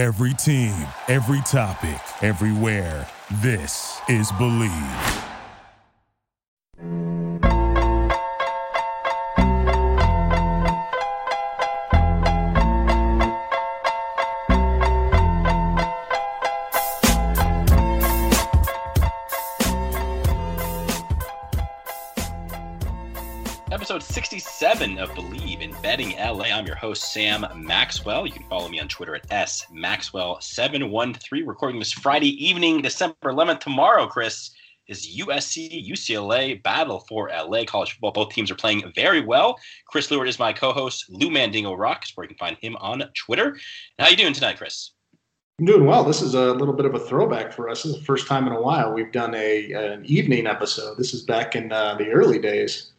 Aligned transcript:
Every 0.00 0.32
team, 0.32 0.72
every 1.08 1.42
topic, 1.42 2.00
everywhere. 2.22 3.06
This 3.42 4.00
is 4.08 4.32
Bleav. 4.32 5.26
Episode 23.70 24.02
67 24.02 24.98
of 24.98 25.10
Bleav 25.10 25.49
in 25.70 25.82
Betting 25.82 26.16
LA. 26.16 26.46
I'm 26.46 26.66
your 26.66 26.76
host, 26.76 27.12
Sam 27.12 27.46
Maxwell. 27.54 28.26
You 28.26 28.32
can 28.32 28.44
follow 28.48 28.68
me 28.68 28.80
on 28.80 28.88
Twitter 28.88 29.14
at 29.14 29.30
S 29.30 29.66
Maxwell713. 29.72 31.46
Recording 31.46 31.78
this 31.78 31.92
Friday 31.92 32.44
evening, 32.44 32.82
December 32.82 33.14
11th. 33.24 33.60
Tomorrow, 33.60 34.06
Chris, 34.08 34.50
is 34.88 35.16
USC 35.18 35.88
UCLA 35.88 36.60
battle 36.62 37.04
for 37.08 37.30
LA 37.30 37.64
college 37.64 37.92
football. 37.92 38.10
Both 38.10 38.32
teams 38.34 38.50
are 38.50 38.56
playing 38.56 38.90
very 38.96 39.20
well. 39.20 39.58
Chris 39.86 40.10
Lewart 40.10 40.28
is 40.28 40.40
my 40.40 40.52
co-host. 40.52 41.04
Lewmandingo 41.12 41.78
Rocks, 41.78 42.16
where 42.16 42.24
you 42.24 42.28
can 42.28 42.38
find 42.38 42.56
him 42.56 42.76
on 42.76 43.04
Twitter. 43.14 43.56
How 43.98 44.06
are 44.06 44.10
you 44.10 44.16
doing 44.16 44.32
tonight, 44.32 44.58
Chris? 44.58 44.90
I'm 45.60 45.66
doing 45.66 45.86
well. 45.86 46.02
This 46.02 46.22
is 46.22 46.34
a 46.34 46.52
little 46.54 46.74
bit 46.74 46.86
of 46.86 46.94
a 46.94 47.00
throwback 47.00 47.52
for 47.52 47.68
us. 47.68 47.84
This 47.84 47.92
is 47.92 47.98
the 48.00 48.06
first 48.06 48.26
time 48.26 48.46
in 48.48 48.54
a 48.54 48.60
while 48.60 48.92
we've 48.92 49.12
done 49.12 49.34
a 49.36 49.72
an 49.72 50.04
evening 50.04 50.48
episode. 50.48 50.96
This 50.96 51.14
is 51.14 51.22
back 51.22 51.54
in 51.54 51.70
uh, 51.70 51.94
the 51.94 52.08
early 52.08 52.40
days. 52.40 52.89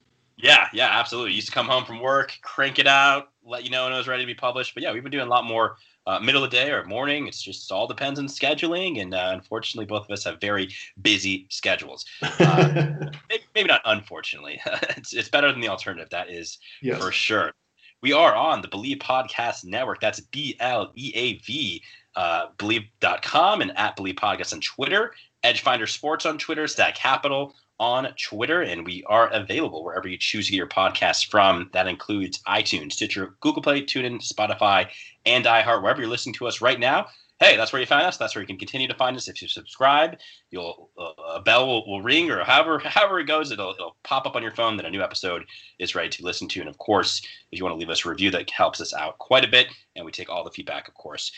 Yeah, 0.42 0.68
yeah, 0.74 0.90
absolutely. 0.92 1.34
Used 1.34 1.48
to 1.48 1.54
come 1.54 1.68
home 1.68 1.86
from 1.86 2.00
work, 2.00 2.38
crank 2.42 2.80
it 2.80 2.88
out, 2.88 3.30
let 3.46 3.64
you 3.64 3.70
know 3.70 3.86
when 3.86 3.94
it 3.94 3.98
was 3.98 4.08
ready 4.08 4.24
to 4.24 4.28
be 4.28 4.36
published. 4.36 4.74
But 4.74 4.84
yeah, 4.84 4.92
we've 4.92 5.04
been 5.04 5.12
doing 5.12 5.28
a 5.28 5.30
lot 5.30 5.46
more 5.46 5.78
uh, 6.08 6.20
middle 6.20 6.44
of 6.44 6.50
the 6.50 6.58
day 6.58 6.72
or 6.72 6.84
morning. 6.84 7.28
It's 7.28 7.42
just 7.42 7.72
all 7.72 7.88
depends 7.88 8.20
on 8.20 8.26
scheduling, 8.28 9.02
and 9.02 9.14
uh, 9.14 9.32
unfortunately, 9.34 9.86
both 9.86 10.06
of 10.06 10.12
us 10.12 10.24
have 10.24 10.42
very 10.42 10.70
busy 11.02 11.46
schedules. 11.50 12.06
Uh, 12.22 12.94
maybe, 13.30 13.44
maybe, 13.54 13.68
not 13.68 13.82
unfortunately. 13.86 14.60
it's, 14.98 15.14
it's 15.14 15.30
better 15.30 15.52
than 15.52 15.62
the 15.62 15.70
alternative. 15.70 16.10
That 16.10 16.30
is 16.30 16.58
yes. 16.82 17.02
for 17.02 17.12
sure. 17.12 17.54
We 18.02 18.14
are 18.14 18.36
on 18.36 18.64
the 18.64 18.68
Bleav 18.68 18.98
Podcast 18.98 19.64
Network. 19.64 20.02
That's 20.02 20.20
B 20.20 20.56
L 20.60 20.92
E 20.96 21.12
A 21.14 21.34
V, 21.40 21.84
uh, 22.16 22.48
Bleav.com, 22.58 23.62
and 23.62 23.78
at 23.78 23.96
Bleav 23.96 24.16
Podcast 24.16 24.54
on 24.54 24.62
Twitter. 24.62 25.14
Edgefinder 25.44 25.90
Sports 25.90 26.26
on 26.26 26.38
Twitter, 26.38 26.68
Stack 26.68 26.96
Capital 26.96 27.56
on 27.82 28.08
Twitter, 28.16 28.62
and 28.62 28.86
we 28.86 29.04
are 29.08 29.28
available 29.30 29.84
wherever 29.84 30.08
you 30.08 30.16
choose 30.16 30.46
to 30.46 30.52
get 30.52 30.58
your 30.58 30.68
podcasts 30.68 31.28
from. 31.28 31.68
That 31.74 31.88
includes 31.88 32.40
iTunes, 32.44 32.94
Stitcher, 32.94 33.34
Google 33.40 33.64
Play, 33.64 33.82
TuneIn, 33.82 34.22
Spotify, 34.22 34.88
and 35.26 35.46
iHeart. 35.46 35.82
Wherever 35.82 36.00
you're 36.00 36.10
listening 36.10 36.36
to 36.36 36.48
us 36.48 36.62
right 36.62 36.80
now, 36.80 37.08
hey, 37.40 37.58
that's 37.58 37.74
where 37.74 37.80
you 37.80 37.88
find 37.88 38.06
us. 38.06 38.18
That's 38.18 38.36
where 38.36 38.44
you 38.44 38.48
can 38.48 38.60
continue 38.60 38.88
to 38.88 38.94
find 38.94 39.18
us. 39.18 39.28
If 39.28 39.42
you 39.42 39.48
subscribe, 39.48 40.20
you'll 40.52 40.92
uh, 40.96 41.14
a 41.34 41.42
bell 41.42 41.66
will, 41.66 41.88
will, 41.88 42.04
ring, 42.04 42.30
or 42.30 42.44
however 42.44 42.78
however 42.86 43.20
it 43.20 43.26
goes, 43.26 43.52
it'll 43.52 43.72
it'll 43.72 43.98
pop 44.04 44.28
up 44.28 44.36
on 44.36 44.44
your 44.44 44.54
phone 44.54 44.78
that 44.78 44.86
a 44.86 44.92
new 44.92 45.02
episode 45.02 45.44
is 45.80 45.96
ready 45.96 46.10
to 46.10 46.24
listen 46.24 46.48
to. 46.50 46.60
And 46.60 46.70
of 46.70 46.78
course, 46.78 47.24
if 47.52 47.58
you 47.58 47.66
want 47.66 47.74
to 47.74 47.80
leave 47.80 47.90
us 47.90 48.06
a 48.06 48.10
review, 48.10 48.30
that 48.30 48.48
helps 48.52 48.80
us 48.80 48.94
out 48.94 49.18
quite 49.18 49.44
a 49.44 49.50
bit, 49.50 49.68
and 49.96 50.06
we 50.06 50.12
take 50.12 50.30
all 50.30 50.44
the 50.44 50.52
feedback, 50.52 50.88
of 50.88 50.94
course, 50.94 51.32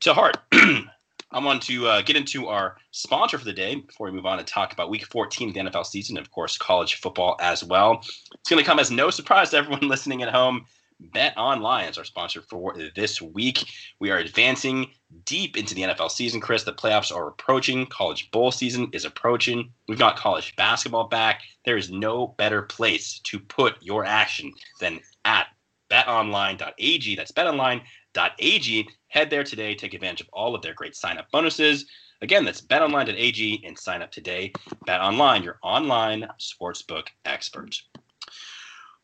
to 0.00 0.14
heart. 0.14 0.36
I 1.30 1.40
want 1.40 1.62
to 1.64 1.86
uh, 1.86 2.02
get 2.02 2.16
into 2.16 2.48
our 2.48 2.76
sponsor 2.90 3.38
for 3.38 3.44
the 3.44 3.52
day 3.52 3.74
before 3.74 4.06
we 4.06 4.12
move 4.12 4.24
on 4.24 4.38
and 4.38 4.48
talk 4.48 4.72
about 4.72 4.88
Week 4.88 5.04
14 5.06 5.48
of 5.48 5.54
the 5.54 5.60
NFL 5.60 5.84
season, 5.84 6.16
and 6.16 6.26
of 6.26 6.30
course, 6.30 6.56
college 6.56 6.94
football 6.94 7.36
as 7.40 7.62
well. 7.62 8.00
It's 8.34 8.48
going 8.48 8.62
to 8.62 8.66
come 8.66 8.78
as 8.78 8.90
no 8.90 9.10
surprise 9.10 9.50
to 9.50 9.58
everyone 9.58 9.80
listening 9.88 10.22
at 10.22 10.32
home. 10.32 10.64
Bet 11.00 11.34
Online 11.36 11.88
is 11.88 11.96
our 11.96 12.04
sponsor 12.04 12.42
for 12.42 12.74
this 12.96 13.22
week. 13.22 13.64
We 14.00 14.10
are 14.10 14.18
advancing 14.18 14.90
deep 15.24 15.56
into 15.56 15.74
the 15.74 15.82
NFL 15.82 16.10
season, 16.10 16.40
Chris. 16.40 16.64
The 16.64 16.72
playoffs 16.72 17.14
are 17.14 17.28
approaching. 17.28 17.86
College 17.86 18.30
bowl 18.32 18.50
season 18.50 18.88
is 18.92 19.04
approaching. 19.04 19.70
We've 19.86 19.98
got 19.98 20.16
college 20.16 20.56
basketball 20.56 21.06
back. 21.06 21.42
There 21.64 21.76
is 21.76 21.90
no 21.90 22.28
better 22.38 22.62
place 22.62 23.20
to 23.24 23.38
put 23.38 23.76
your 23.80 24.04
action 24.04 24.52
than 24.80 24.98
at 25.24 25.46
betonline.ag. 25.88 27.14
That's 27.14 27.32
betonline.ag. 27.32 28.88
Head 29.08 29.30
there 29.30 29.44
today, 29.44 29.74
take 29.74 29.94
advantage 29.94 30.20
of 30.20 30.28
all 30.32 30.54
of 30.54 30.62
their 30.62 30.74
great 30.74 30.94
sign 30.94 31.18
up 31.18 31.30
bonuses. 31.30 31.86
Again, 32.20 32.44
that's 32.44 32.60
betonline.ag 32.60 33.62
and 33.64 33.78
sign 33.78 34.02
up 34.02 34.10
today. 34.10 34.52
Bet 34.86 35.00
Online, 35.00 35.42
your 35.42 35.58
online 35.62 36.28
sportsbook 36.38 37.08
expert. 37.24 37.80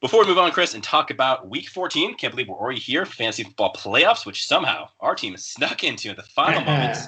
Before 0.01 0.21
we 0.21 0.27
move 0.27 0.39
on, 0.39 0.51
Chris, 0.51 0.75
and 0.75 0.83
talk 0.83 1.11
about 1.11 1.49
Week 1.49 1.69
14, 1.69 2.17
can't 2.17 2.33
believe 2.33 2.49
we're 2.49 2.57
already 2.57 2.81
here, 2.81 3.07
fantasy 3.07 3.45
football 3.45 3.73
playoffs, 3.73 4.27
which 4.27 4.47
somehow 4.47 4.89
our 5.01 5.15
team 5.15 5.35
snuck 5.39 5.85
into 5.85 6.11
in 6.11 6.17
the 6.17 6.23
final 6.23 6.61
moments. 6.65 7.07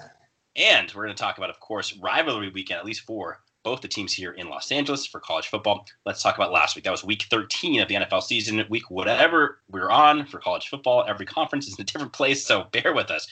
And 0.55 0.91
we're 0.95 1.05
going 1.05 1.15
to 1.15 1.23
talk 1.23 1.37
about, 1.37 1.51
of 1.51 1.61
course, 1.61 1.95
rivalry 1.99 2.49
weekend, 2.49 2.78
at 2.78 2.87
least 2.87 3.03
for 3.03 3.43
both 3.66 3.81
the 3.81 3.88
teams 3.88 4.12
here 4.12 4.31
in 4.31 4.49
Los 4.49 4.71
Angeles 4.71 5.04
for 5.04 5.19
college 5.19 5.49
football. 5.49 5.84
Let's 6.04 6.22
talk 6.22 6.37
about 6.37 6.53
last 6.53 6.77
week. 6.77 6.84
That 6.84 6.93
was 6.93 7.03
week 7.03 7.27
13 7.28 7.81
of 7.81 7.88
the 7.88 7.97
NFL 7.97 8.22
season. 8.22 8.65
Week 8.69 8.88
whatever 8.93 9.59
we're 9.69 9.91
on 9.91 10.25
for 10.25 10.38
college 10.38 10.69
football. 10.69 11.04
Every 11.09 11.27
conference 11.27 11.66
is 11.66 11.75
in 11.77 11.82
a 11.82 11.84
different 11.84 12.12
place, 12.12 12.47
so 12.47 12.69
bear 12.71 12.94
with 12.94 13.10
us. 13.10 13.27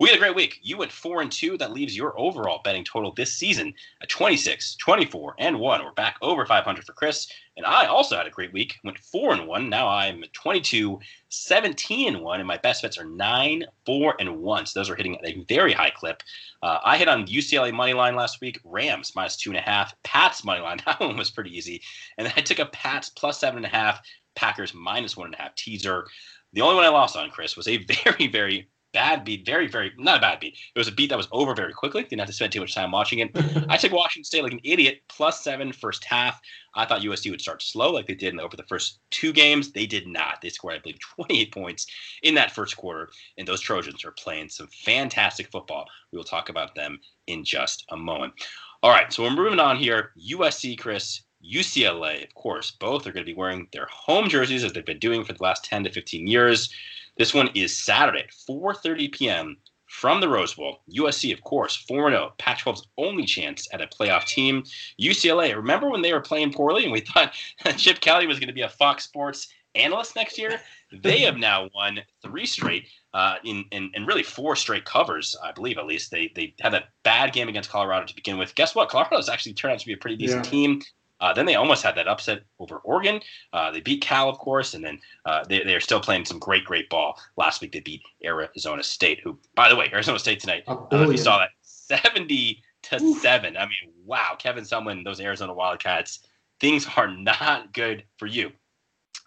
We 0.00 0.08
had 0.08 0.16
a 0.16 0.18
great 0.18 0.34
week. 0.34 0.58
You 0.62 0.78
went 0.78 0.90
four 0.90 1.20
and 1.20 1.30
two. 1.30 1.58
That 1.58 1.74
leaves 1.74 1.94
your 1.94 2.18
overall 2.18 2.62
betting 2.64 2.84
total 2.84 3.12
this 3.12 3.34
season 3.34 3.74
at 4.00 4.08
26, 4.08 4.76
24, 4.76 5.34
and 5.38 5.60
one. 5.60 5.84
We're 5.84 5.92
back 5.92 6.16
over 6.22 6.46
500 6.46 6.86
for 6.86 6.94
Chris. 6.94 7.30
And 7.58 7.66
I 7.66 7.84
also 7.84 8.16
had 8.16 8.26
a 8.26 8.30
great 8.30 8.50
week. 8.50 8.78
Went 8.82 8.98
four 8.98 9.34
and 9.34 9.46
one. 9.46 9.68
Now 9.68 9.88
I'm 9.88 10.24
22, 10.32 10.98
17 11.28 12.14
and 12.14 12.24
one. 12.24 12.40
And 12.40 12.46
my 12.46 12.56
best 12.56 12.80
bets 12.80 12.96
are 12.96 13.04
nine, 13.04 13.66
four, 13.84 14.14
and 14.18 14.38
one. 14.38 14.64
So 14.64 14.80
those 14.80 14.88
are 14.88 14.94
hitting 14.94 15.18
at 15.18 15.28
a 15.28 15.44
very 15.50 15.74
high 15.74 15.90
clip. 15.90 16.22
Uh, 16.62 16.78
I 16.82 16.96
hit 16.96 17.08
on 17.08 17.26
UCLA 17.26 17.70
money 17.70 17.92
line 17.92 18.14
last 18.14 18.40
week. 18.40 18.58
Rams 18.64 19.12
minus 19.14 19.36
two 19.36 19.50
and 19.50 19.58
a 19.58 19.60
half. 19.60 19.94
Pats 20.02 20.44
money 20.44 20.62
line. 20.62 20.78
That 20.86 21.00
one 21.00 21.18
was 21.18 21.30
pretty 21.30 21.54
easy. 21.54 21.82
And 22.16 22.26
then 22.26 22.32
I 22.38 22.40
took 22.40 22.58
a 22.58 22.64
Pats 22.64 23.10
plus 23.10 23.38
seven 23.38 23.58
and 23.58 23.66
a 23.66 23.76
half. 23.76 24.00
Packers 24.34 24.72
minus 24.72 25.14
one 25.14 25.26
and 25.26 25.34
a 25.34 25.42
half 25.42 25.54
teaser. 25.56 26.06
The 26.54 26.62
only 26.62 26.76
one 26.76 26.84
I 26.84 26.88
lost 26.88 27.16
on, 27.16 27.28
Chris, 27.28 27.54
was 27.54 27.68
a 27.68 27.76
very, 28.04 28.28
very 28.28 28.70
bad 28.92 29.24
beat, 29.24 29.46
very, 29.46 29.68
very 29.68 29.92
not 29.98 30.18
a 30.18 30.20
bad 30.20 30.40
beat. 30.40 30.56
It 30.74 30.78
was 30.78 30.88
a 30.88 30.92
beat 30.92 31.10
that 31.10 31.16
was 31.16 31.28
over 31.32 31.54
very 31.54 31.72
quickly. 31.72 32.02
Didn't 32.02 32.20
have 32.20 32.28
to 32.28 32.32
spend 32.32 32.52
too 32.52 32.60
much 32.60 32.74
time 32.74 32.90
watching 32.90 33.20
it. 33.20 33.30
I 33.68 33.76
took 33.76 33.92
Washington 33.92 34.24
State 34.24 34.42
like 34.42 34.52
an 34.52 34.60
idiot, 34.64 35.02
plus 35.08 35.42
seven 35.42 35.72
first 35.72 36.04
half. 36.04 36.40
I 36.74 36.84
thought 36.84 37.02
USC 37.02 37.30
would 37.30 37.40
start 37.40 37.62
slow 37.62 37.92
like 37.92 38.06
they 38.06 38.14
did 38.14 38.32
in 38.32 38.40
over 38.40 38.56
the 38.56 38.64
first 38.64 39.00
two 39.10 39.32
games. 39.32 39.72
They 39.72 39.86
did 39.86 40.06
not. 40.06 40.40
They 40.40 40.48
scored, 40.48 40.74
I 40.74 40.78
believe, 40.78 40.98
28 41.16 41.52
points 41.52 41.86
in 42.22 42.34
that 42.34 42.52
first 42.52 42.76
quarter, 42.76 43.10
and 43.38 43.46
those 43.46 43.60
Trojans 43.60 44.04
are 44.04 44.12
playing 44.12 44.48
some 44.48 44.68
fantastic 44.68 45.50
football. 45.50 45.86
We 46.12 46.16
will 46.16 46.24
talk 46.24 46.48
about 46.48 46.74
them 46.74 47.00
in 47.26 47.44
just 47.44 47.84
a 47.90 47.96
moment. 47.96 48.34
All 48.82 48.90
right, 48.90 49.12
so 49.12 49.22
we're 49.22 49.30
moving 49.30 49.60
on 49.60 49.76
here. 49.76 50.12
USC, 50.32 50.78
Chris, 50.78 51.22
UCLA, 51.44 52.24
of 52.24 52.34
course, 52.34 52.70
both 52.70 53.06
are 53.06 53.12
going 53.12 53.24
to 53.24 53.32
be 53.32 53.36
wearing 53.36 53.68
their 53.72 53.86
home 53.90 54.28
jerseys 54.28 54.64
as 54.64 54.72
they've 54.72 54.84
been 54.84 54.98
doing 54.98 55.24
for 55.24 55.32
the 55.32 55.42
last 55.42 55.64
10 55.64 55.84
to 55.84 55.90
15 55.92 56.26
years. 56.26 56.72
This 57.20 57.34
one 57.34 57.50
is 57.54 57.76
Saturday, 57.76 58.24
4:30 58.48 59.12
p.m. 59.12 59.58
from 59.86 60.22
the 60.22 60.28
Rose 60.30 60.54
Bowl. 60.54 60.80
USC, 60.90 61.34
of 61.34 61.42
course, 61.42 61.84
4-0, 61.86 62.30
Pac-12's 62.38 62.86
only 62.96 63.26
chance 63.26 63.68
at 63.74 63.82
a 63.82 63.86
playoff 63.88 64.24
team. 64.24 64.64
UCLA, 64.98 65.54
remember 65.54 65.90
when 65.90 66.00
they 66.00 66.14
were 66.14 66.22
playing 66.22 66.50
poorly 66.50 66.84
and 66.84 66.92
we 66.92 67.00
thought 67.12 67.34
Chip 67.76 68.00
Kelly 68.00 68.26
was 68.26 68.38
going 68.38 68.48
to 68.48 68.54
be 68.54 68.62
a 68.62 68.70
Fox 68.70 69.04
Sports 69.04 69.52
analyst 69.74 70.16
next 70.16 70.38
year? 70.38 70.62
They 70.92 71.20
have 71.20 71.36
now 71.36 71.70
won 71.72 72.00
three 72.20 72.46
straight, 72.46 72.88
uh, 73.14 73.36
in, 73.44 73.64
in, 73.70 73.92
in 73.94 74.06
really 74.06 74.24
four 74.24 74.56
straight 74.56 74.84
covers, 74.84 75.36
I 75.40 75.52
believe 75.52 75.78
at 75.78 75.86
least. 75.86 76.10
They 76.10 76.32
they 76.34 76.52
had 76.58 76.74
a 76.74 76.82
bad 77.04 77.32
game 77.32 77.48
against 77.48 77.70
Colorado 77.70 78.06
to 78.06 78.14
begin 78.16 78.38
with. 78.38 78.56
Guess 78.56 78.74
what? 78.74 78.88
Colorado's 78.88 79.28
actually 79.28 79.52
turned 79.52 79.74
out 79.74 79.78
to 79.78 79.86
be 79.86 79.92
a 79.92 79.96
pretty 79.96 80.16
decent 80.16 80.46
yeah. 80.46 80.50
team. 80.50 80.82
Uh, 81.20 81.32
then 81.32 81.46
they 81.46 81.54
almost 81.54 81.82
had 81.82 81.94
that 81.94 82.08
upset 82.08 82.42
over 82.58 82.78
Oregon. 82.78 83.20
Uh, 83.52 83.70
they 83.70 83.80
beat 83.80 84.00
Cal, 84.02 84.28
of 84.28 84.38
course, 84.38 84.74
and 84.74 84.84
then 84.84 84.98
uh, 85.26 85.44
they, 85.44 85.62
they're 85.64 85.80
still 85.80 86.00
playing 86.00 86.24
some 86.24 86.38
great, 86.38 86.64
great 86.64 86.88
ball. 86.88 87.18
Last 87.36 87.60
week 87.60 87.72
they 87.72 87.80
beat 87.80 88.02
Arizona 88.24 88.82
State, 88.82 89.20
who, 89.22 89.38
by 89.54 89.68
the 89.68 89.76
way, 89.76 89.90
Arizona 89.92 90.18
State 90.18 90.40
tonight, 90.40 90.64
I 90.66 90.74
don't 90.74 90.92
know 90.92 91.02
if 91.02 91.12
you 91.12 91.18
saw 91.18 91.38
that, 91.38 91.50
70 91.62 92.62
to 92.82 93.02
Ooh. 93.02 93.14
7. 93.18 93.56
I 93.56 93.60
mean, 93.60 93.92
wow, 94.04 94.36
Kevin 94.38 94.64
Sumlin, 94.64 95.04
those 95.04 95.20
Arizona 95.20 95.52
Wildcats, 95.52 96.20
things 96.60 96.86
are 96.96 97.08
not 97.08 97.72
good 97.72 98.04
for 98.16 98.26
you. 98.26 98.52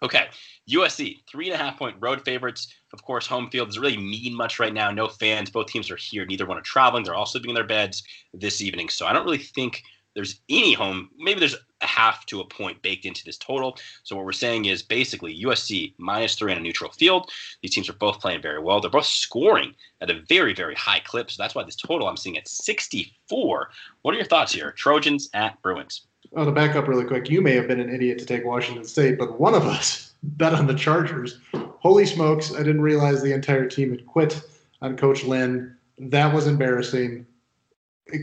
Okay, 0.02 0.26
USC, 0.70 1.20
three 1.30 1.50
and 1.50 1.54
a 1.54 1.64
half 1.64 1.78
point 1.78 1.96
road 1.98 2.22
favorites. 2.24 2.74
Of 2.92 3.02
course, 3.02 3.26
home 3.26 3.48
field 3.50 3.68
doesn't 3.68 3.80
really 3.80 3.96
mean 3.96 4.34
much 4.34 4.58
right 4.58 4.74
now. 4.74 4.90
No 4.90 5.08
fans. 5.08 5.50
Both 5.50 5.68
teams 5.68 5.90
are 5.90 5.96
here. 5.96 6.26
Neither 6.26 6.46
one 6.46 6.58
are 6.58 6.62
traveling. 6.62 7.04
They're 7.04 7.14
all 7.14 7.26
sleeping 7.26 7.50
in 7.50 7.54
their 7.54 7.64
beds 7.64 8.02
this 8.34 8.60
evening. 8.60 8.90
So 8.90 9.06
I 9.06 9.12
don't 9.12 9.24
really 9.24 9.38
think 9.38 9.82
there's 10.14 10.40
any 10.48 10.72
home. 10.72 11.10
Maybe 11.18 11.40
there's 11.40 11.56
a 11.80 11.86
half 11.86 12.24
to 12.26 12.40
a 12.40 12.46
point 12.46 12.80
baked 12.82 13.04
into 13.04 13.24
this 13.24 13.36
total. 13.36 13.76
So 14.04 14.16
what 14.16 14.24
we're 14.24 14.32
saying 14.32 14.64
is 14.66 14.82
basically 14.82 15.42
USC 15.42 15.94
minus 15.98 16.34
three 16.34 16.52
on 16.52 16.58
a 16.58 16.60
neutral 16.60 16.92
field. 16.92 17.30
These 17.62 17.74
teams 17.74 17.88
are 17.88 17.94
both 17.94 18.20
playing 18.20 18.42
very 18.42 18.60
well. 18.60 18.80
They're 18.80 18.90
both 18.90 19.06
scoring 19.06 19.74
at 20.00 20.10
a 20.10 20.22
very, 20.28 20.54
very 20.54 20.74
high 20.74 21.00
clip. 21.00 21.30
So 21.30 21.42
that's 21.42 21.54
why 21.54 21.64
this 21.64 21.76
total 21.76 22.08
I'm 22.08 22.16
seeing 22.16 22.38
at 22.38 22.48
64. 22.48 23.70
What 24.02 24.14
are 24.14 24.18
your 24.18 24.26
thoughts 24.26 24.52
here? 24.52 24.72
Trojans 24.72 25.28
at 25.34 25.60
Bruins. 25.62 26.06
Well, 26.30 26.46
to 26.46 26.52
back 26.52 26.74
up 26.74 26.88
really 26.88 27.04
quick, 27.04 27.28
you 27.28 27.40
may 27.40 27.54
have 27.54 27.68
been 27.68 27.80
an 27.80 27.94
idiot 27.94 28.18
to 28.18 28.26
take 28.26 28.44
Washington 28.44 28.84
State, 28.84 29.18
but 29.18 29.38
one 29.38 29.54
of 29.54 29.66
us 29.66 30.12
bet 30.22 30.54
on 30.54 30.66
the 30.66 30.74
Chargers. 30.74 31.38
Holy 31.78 32.06
smokes, 32.06 32.54
I 32.54 32.58
didn't 32.58 32.80
realize 32.80 33.22
the 33.22 33.32
entire 33.34 33.68
team 33.68 33.90
had 33.90 34.06
quit 34.06 34.40
on 34.80 34.96
Coach 34.96 35.24
Lynn. 35.24 35.76
that 35.98 36.34
was 36.34 36.46
embarrassing. 36.46 37.26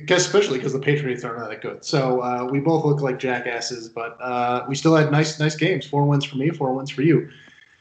Especially 0.10 0.58
because 0.58 0.74
the 0.74 0.80
Patriots 0.80 1.24
aren't 1.24 1.50
that 1.50 1.62
good. 1.62 1.84
So 1.84 2.22
uh, 2.22 2.48
we 2.50 2.60
both 2.60 2.86
look 2.86 3.02
like 3.02 3.20
jackasses, 3.20 3.90
but 3.90 4.18
uh, 4.22 4.66
we 4.68 4.76
still 4.76 4.96
had 4.96 5.12
nice, 5.12 5.40
nice 5.40 5.56
games. 5.56 5.86
Four 5.86 6.06
wins 6.06 6.26
for 6.26 6.38
me, 6.38 6.50
four 6.50 6.74
wins 6.74 6.90
for 6.90 7.02
you. 7.02 7.30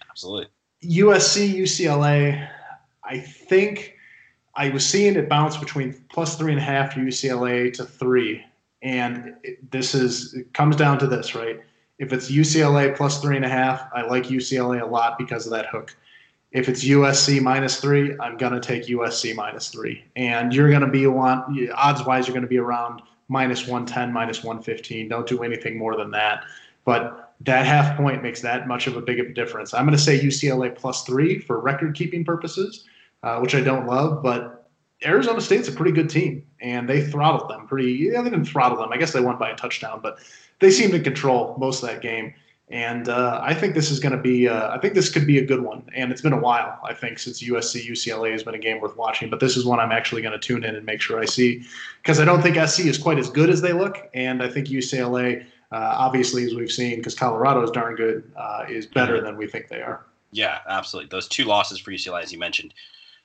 Absolutely. 0.08 0.48
USC, 0.82 1.54
UCLA. 1.54 2.48
I 3.04 3.18
think 3.18 3.96
I 4.54 4.70
was 4.70 4.86
seeing 4.86 5.16
it 5.16 5.28
bounce 5.28 5.56
between 5.56 6.04
plus 6.08 6.36
three 6.36 6.52
and 6.52 6.60
a 6.60 6.64
half 6.64 6.94
for 6.94 7.00
UCLA 7.00 7.72
to 7.74 7.84
three, 7.84 8.44
and 8.82 9.34
it, 9.42 9.70
this 9.70 9.94
is 9.94 10.34
it 10.34 10.52
comes 10.54 10.76
down 10.76 10.98
to 10.98 11.06
this, 11.06 11.34
right? 11.34 11.60
If 11.98 12.12
it's 12.12 12.30
UCLA 12.30 12.96
plus 12.96 13.20
three 13.20 13.36
and 13.36 13.44
a 13.44 13.48
half, 13.48 13.88
I 13.94 14.02
like 14.02 14.24
UCLA 14.24 14.80
a 14.80 14.86
lot 14.86 15.18
because 15.18 15.46
of 15.46 15.52
that 15.52 15.66
hook. 15.66 15.94
If 16.52 16.68
it's 16.68 16.84
USC 16.84 17.40
minus 17.40 17.80
three, 17.80 18.16
I'm 18.18 18.36
going 18.36 18.52
to 18.52 18.60
take 18.60 18.86
USC 18.86 19.34
minus 19.34 19.68
three. 19.68 20.04
And 20.16 20.52
you're 20.52 20.68
going 20.68 20.80
to 20.80 20.88
be 20.88 21.06
one, 21.06 21.68
odds 21.74 22.04
wise, 22.04 22.26
you're 22.26 22.34
going 22.34 22.42
to 22.42 22.48
be 22.48 22.58
around 22.58 23.02
minus 23.28 23.66
110, 23.66 24.12
minus 24.12 24.42
115. 24.42 25.08
Don't 25.08 25.28
do 25.28 25.44
anything 25.44 25.78
more 25.78 25.96
than 25.96 26.10
that. 26.10 26.44
But 26.84 27.34
that 27.42 27.64
half 27.64 27.96
point 27.96 28.22
makes 28.22 28.40
that 28.42 28.66
much 28.66 28.86
of 28.86 28.96
a 28.96 29.00
big 29.00 29.20
of 29.20 29.26
a 29.26 29.32
difference. 29.32 29.72
I'm 29.72 29.84
going 29.86 29.96
to 29.96 30.02
say 30.02 30.18
UCLA 30.18 30.74
plus 30.74 31.04
three 31.04 31.38
for 31.38 31.60
record 31.60 31.94
keeping 31.94 32.24
purposes, 32.24 32.84
uh, 33.22 33.38
which 33.38 33.54
I 33.54 33.60
don't 33.60 33.86
love, 33.86 34.22
but 34.22 34.68
Arizona 35.04 35.40
State's 35.40 35.68
a 35.68 35.72
pretty 35.72 35.92
good 35.92 36.10
team, 36.10 36.44
and 36.60 36.88
they 36.88 37.02
throttled 37.02 37.48
them 37.48 37.66
pretty. 37.66 37.92
Yeah, 37.92 38.20
they 38.20 38.30
didn't 38.30 38.44
throttle 38.44 38.76
them. 38.76 38.92
I 38.92 38.98
guess 38.98 39.12
they 39.12 39.20
won 39.20 39.38
by 39.38 39.50
a 39.50 39.56
touchdown, 39.56 40.00
but 40.02 40.18
they 40.58 40.70
seemed 40.70 40.92
to 40.92 41.00
control 41.00 41.56
most 41.58 41.82
of 41.82 41.88
that 41.88 42.02
game. 42.02 42.34
And 42.70 43.08
uh, 43.08 43.40
I 43.42 43.52
think 43.52 43.74
this 43.74 43.90
is 43.90 43.98
going 43.98 44.12
to 44.12 44.22
be, 44.22 44.48
uh, 44.48 44.72
I 44.72 44.78
think 44.78 44.94
this 44.94 45.08
could 45.08 45.26
be 45.26 45.38
a 45.38 45.44
good 45.44 45.60
one. 45.60 45.82
And 45.92 46.12
it's 46.12 46.20
been 46.20 46.32
a 46.32 46.38
while, 46.38 46.78
I 46.84 46.94
think, 46.94 47.18
since 47.18 47.42
USC 47.42 47.84
UCLA 47.84 48.30
has 48.30 48.44
been 48.44 48.54
a 48.54 48.58
game 48.58 48.80
worth 48.80 48.96
watching. 48.96 49.28
But 49.28 49.40
this 49.40 49.56
is 49.56 49.64
one 49.64 49.80
I'm 49.80 49.90
actually 49.90 50.22
going 50.22 50.38
to 50.38 50.46
tune 50.46 50.62
in 50.62 50.76
and 50.76 50.86
make 50.86 51.00
sure 51.00 51.18
I 51.18 51.24
see 51.24 51.64
because 52.00 52.20
I 52.20 52.24
don't 52.24 52.40
think 52.40 52.56
SC 52.68 52.86
is 52.86 52.96
quite 52.96 53.18
as 53.18 53.28
good 53.28 53.50
as 53.50 53.60
they 53.60 53.72
look. 53.72 54.08
And 54.14 54.40
I 54.40 54.48
think 54.48 54.68
UCLA, 54.68 55.44
uh, 55.72 55.94
obviously, 55.98 56.44
as 56.44 56.54
we've 56.54 56.70
seen, 56.70 56.96
because 56.96 57.16
Colorado 57.16 57.60
is 57.64 57.72
darn 57.72 57.96
good, 57.96 58.30
uh, 58.36 58.66
is 58.68 58.86
better 58.86 59.20
than 59.20 59.36
we 59.36 59.48
think 59.48 59.66
they 59.66 59.82
are. 59.82 60.06
Yeah, 60.30 60.60
absolutely. 60.68 61.08
Those 61.08 61.26
two 61.26 61.44
losses 61.44 61.80
for 61.80 61.90
UCLA, 61.90 62.22
as 62.22 62.30
you 62.30 62.38
mentioned, 62.38 62.72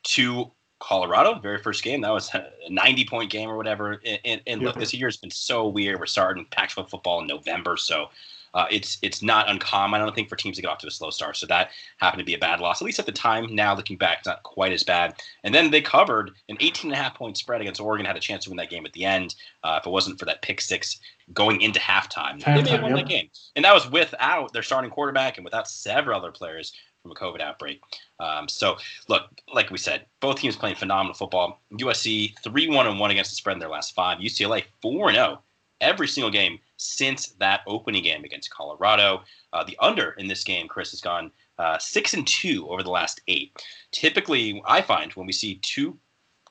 to 0.06 0.50
Colorado, 0.80 1.38
very 1.38 1.60
first 1.60 1.84
game. 1.84 2.02
That 2.02 2.12
was 2.12 2.34
a 2.34 2.50
90 2.70 3.06
point 3.06 3.30
game 3.30 3.48
or 3.48 3.58
whatever. 3.58 4.02
And, 4.26 4.42
and 4.48 4.64
look, 4.64 4.80
this 4.80 4.92
year 4.92 5.08
has 5.08 5.18
been 5.18 5.30
so 5.30 5.68
weird. 5.68 6.00
We're 6.00 6.08
starting 6.08 6.48
Pac 6.50 6.72
12 6.72 6.90
football 6.90 7.22
in 7.22 7.28
November. 7.28 7.78
So 7.78 8.10
uh, 8.56 8.66
it's 8.72 8.98
it's 9.02 9.22
not 9.22 9.50
uncommon, 9.50 10.00
I 10.02 10.04
don't 10.06 10.16
think, 10.16 10.30
for 10.30 10.38
teams 10.38 10.56
to 10.56 10.62
get 10.62 10.72
off 10.72 10.78
to 10.80 10.88
a 10.88 10.92
slow 10.92 11.10
start. 11.10 11.36
So 11.36 11.46
that 11.48 11.72
happened 11.98 12.20
to 12.20 12.26
be 12.26 12.34
a 12.34 12.40
bad 12.40 12.62
loss, 12.62 12.82
at 12.82 12.86
least 12.86 13.00
at 13.00 13.06
the 13.06 13.12
time. 13.12 13.54
Now 13.54 13.76
looking 13.76 13.98
back, 13.98 14.20
it's 14.20 14.28
not 14.28 14.44
quite 14.44 14.72
as 14.72 14.82
bad. 14.82 15.22
And 15.44 15.54
then 15.54 15.70
they 15.70 15.82
covered 15.82 16.32
an 16.48 16.56
18 16.62 16.90
and 16.90 17.00
a 17.00 17.04
half 17.04 17.16
point 17.16 17.38
spread 17.38 17.60
against 17.60 17.82
Oregon, 17.82 18.06
had 18.06 18.16
a 18.16 18.22
chance 18.22 18.46
to 18.46 18.50
win 18.50 18.58
that 18.58 18.70
game 18.70 18.86
at 18.86 18.94
the 18.94 19.04
end. 19.04 19.36
Uh, 19.64 19.78
if 19.82 19.86
it 19.86 19.90
wasn't 19.90 20.18
for 20.18 20.26
that 20.26 20.42
pick 20.42 20.62
six 20.62 21.00
going 21.34 21.62
into 21.62 21.82
halftime, 21.82 22.40
halftime 22.40 22.56
they 22.56 22.64
may 22.64 22.70
have 22.70 22.82
won 22.82 22.94
that 22.94 23.10
game. 23.10 23.30
And 23.58 23.66
that 23.66 23.74
was 23.74 23.92
without 23.92 24.54
their 24.54 24.64
starting 24.64 24.90
quarterback 24.90 25.38
and 25.38 25.44
without 25.44 25.68
several 25.68 26.18
other 26.18 26.32
players 26.32 26.72
from 27.04 27.12
a 27.12 27.16
COVID 27.16 27.42
outbreak. 27.42 27.82
Um, 28.22 28.48
so, 28.48 28.78
look, 29.10 29.24
like 29.54 29.70
we 29.70 29.78
said, 29.78 30.06
both 30.22 30.40
teams 30.40 30.56
playing 30.56 30.78
phenomenal 30.78 31.14
football. 31.14 31.62
USC 31.74 32.40
3 32.40 32.70
1 32.70 32.88
and 32.88 33.00
1 33.00 33.12
against 33.12 33.32
the 33.32 33.36
spread 33.36 33.56
in 33.56 33.60
their 33.60 33.70
last 33.70 33.94
five. 33.94 34.20
UCLA 34.20 34.64
4 34.82 35.12
0 35.12 35.42
every 35.82 36.08
single 36.08 36.32
game 36.32 36.58
since 36.78 37.28
that 37.40 37.62
opening 37.68 38.04
game 38.04 38.24
against 38.24 38.50
Colorado. 38.50 39.24
Uh, 39.54 39.64
the 39.64 39.78
under 39.80 40.12
in 40.12 40.28
this 40.28 40.44
game, 40.44 40.68
Chris, 40.68 40.92
has 40.92 41.02
gone 41.02 41.32
uh, 41.58 41.78
six 41.78 42.14
and 42.14 42.28
two 42.28 42.68
over 42.70 42.84
the 42.84 42.90
last 42.90 43.22
eight. 43.28 43.64
Typically, 43.92 44.62
I 44.68 44.82
find 44.82 45.12
when 45.14 45.26
we 45.26 45.34
see 45.34 45.60
two 45.62 45.98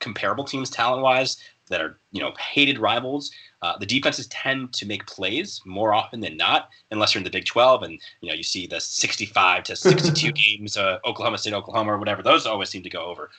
comparable 0.01 0.45
teams 0.45 0.71
talent 0.71 1.03
wise 1.03 1.37
that 1.69 1.81
are 1.81 1.99
you 2.13 2.21
know 2.21 2.33
hated 2.39 2.79
rivals, 2.79 3.31
uh, 3.63 3.77
the 3.79 3.87
defenses 3.87 4.27
tend 4.29 4.73
to 4.75 4.87
make 4.87 5.07
plays 5.07 5.61
more 5.65 5.95
often 5.95 6.21
than 6.21 6.37
not, 6.37 6.69
unless 6.91 7.15
you're 7.15 7.21
in 7.21 7.25
the 7.25 7.31
Big 7.31 7.47
12 7.47 7.83
and 7.83 8.01
you 8.21 8.29
know 8.29 8.35
you 8.35 8.43
see 8.43 8.67
the 8.67 8.81
65 8.81 9.65
to 9.65 9.77
62 9.77 10.33
games, 10.33 10.77
uh, 10.77 10.99
Oklahoma 11.05 11.39
State, 11.39 11.55
Oklahoma, 11.55 11.95
or 11.95 11.99
whatever. 11.99 12.23
Those 12.23 12.47
always 12.47 12.71
seem 12.71 12.83
to 12.83 12.91
go 12.91 13.05
over. 13.05 13.31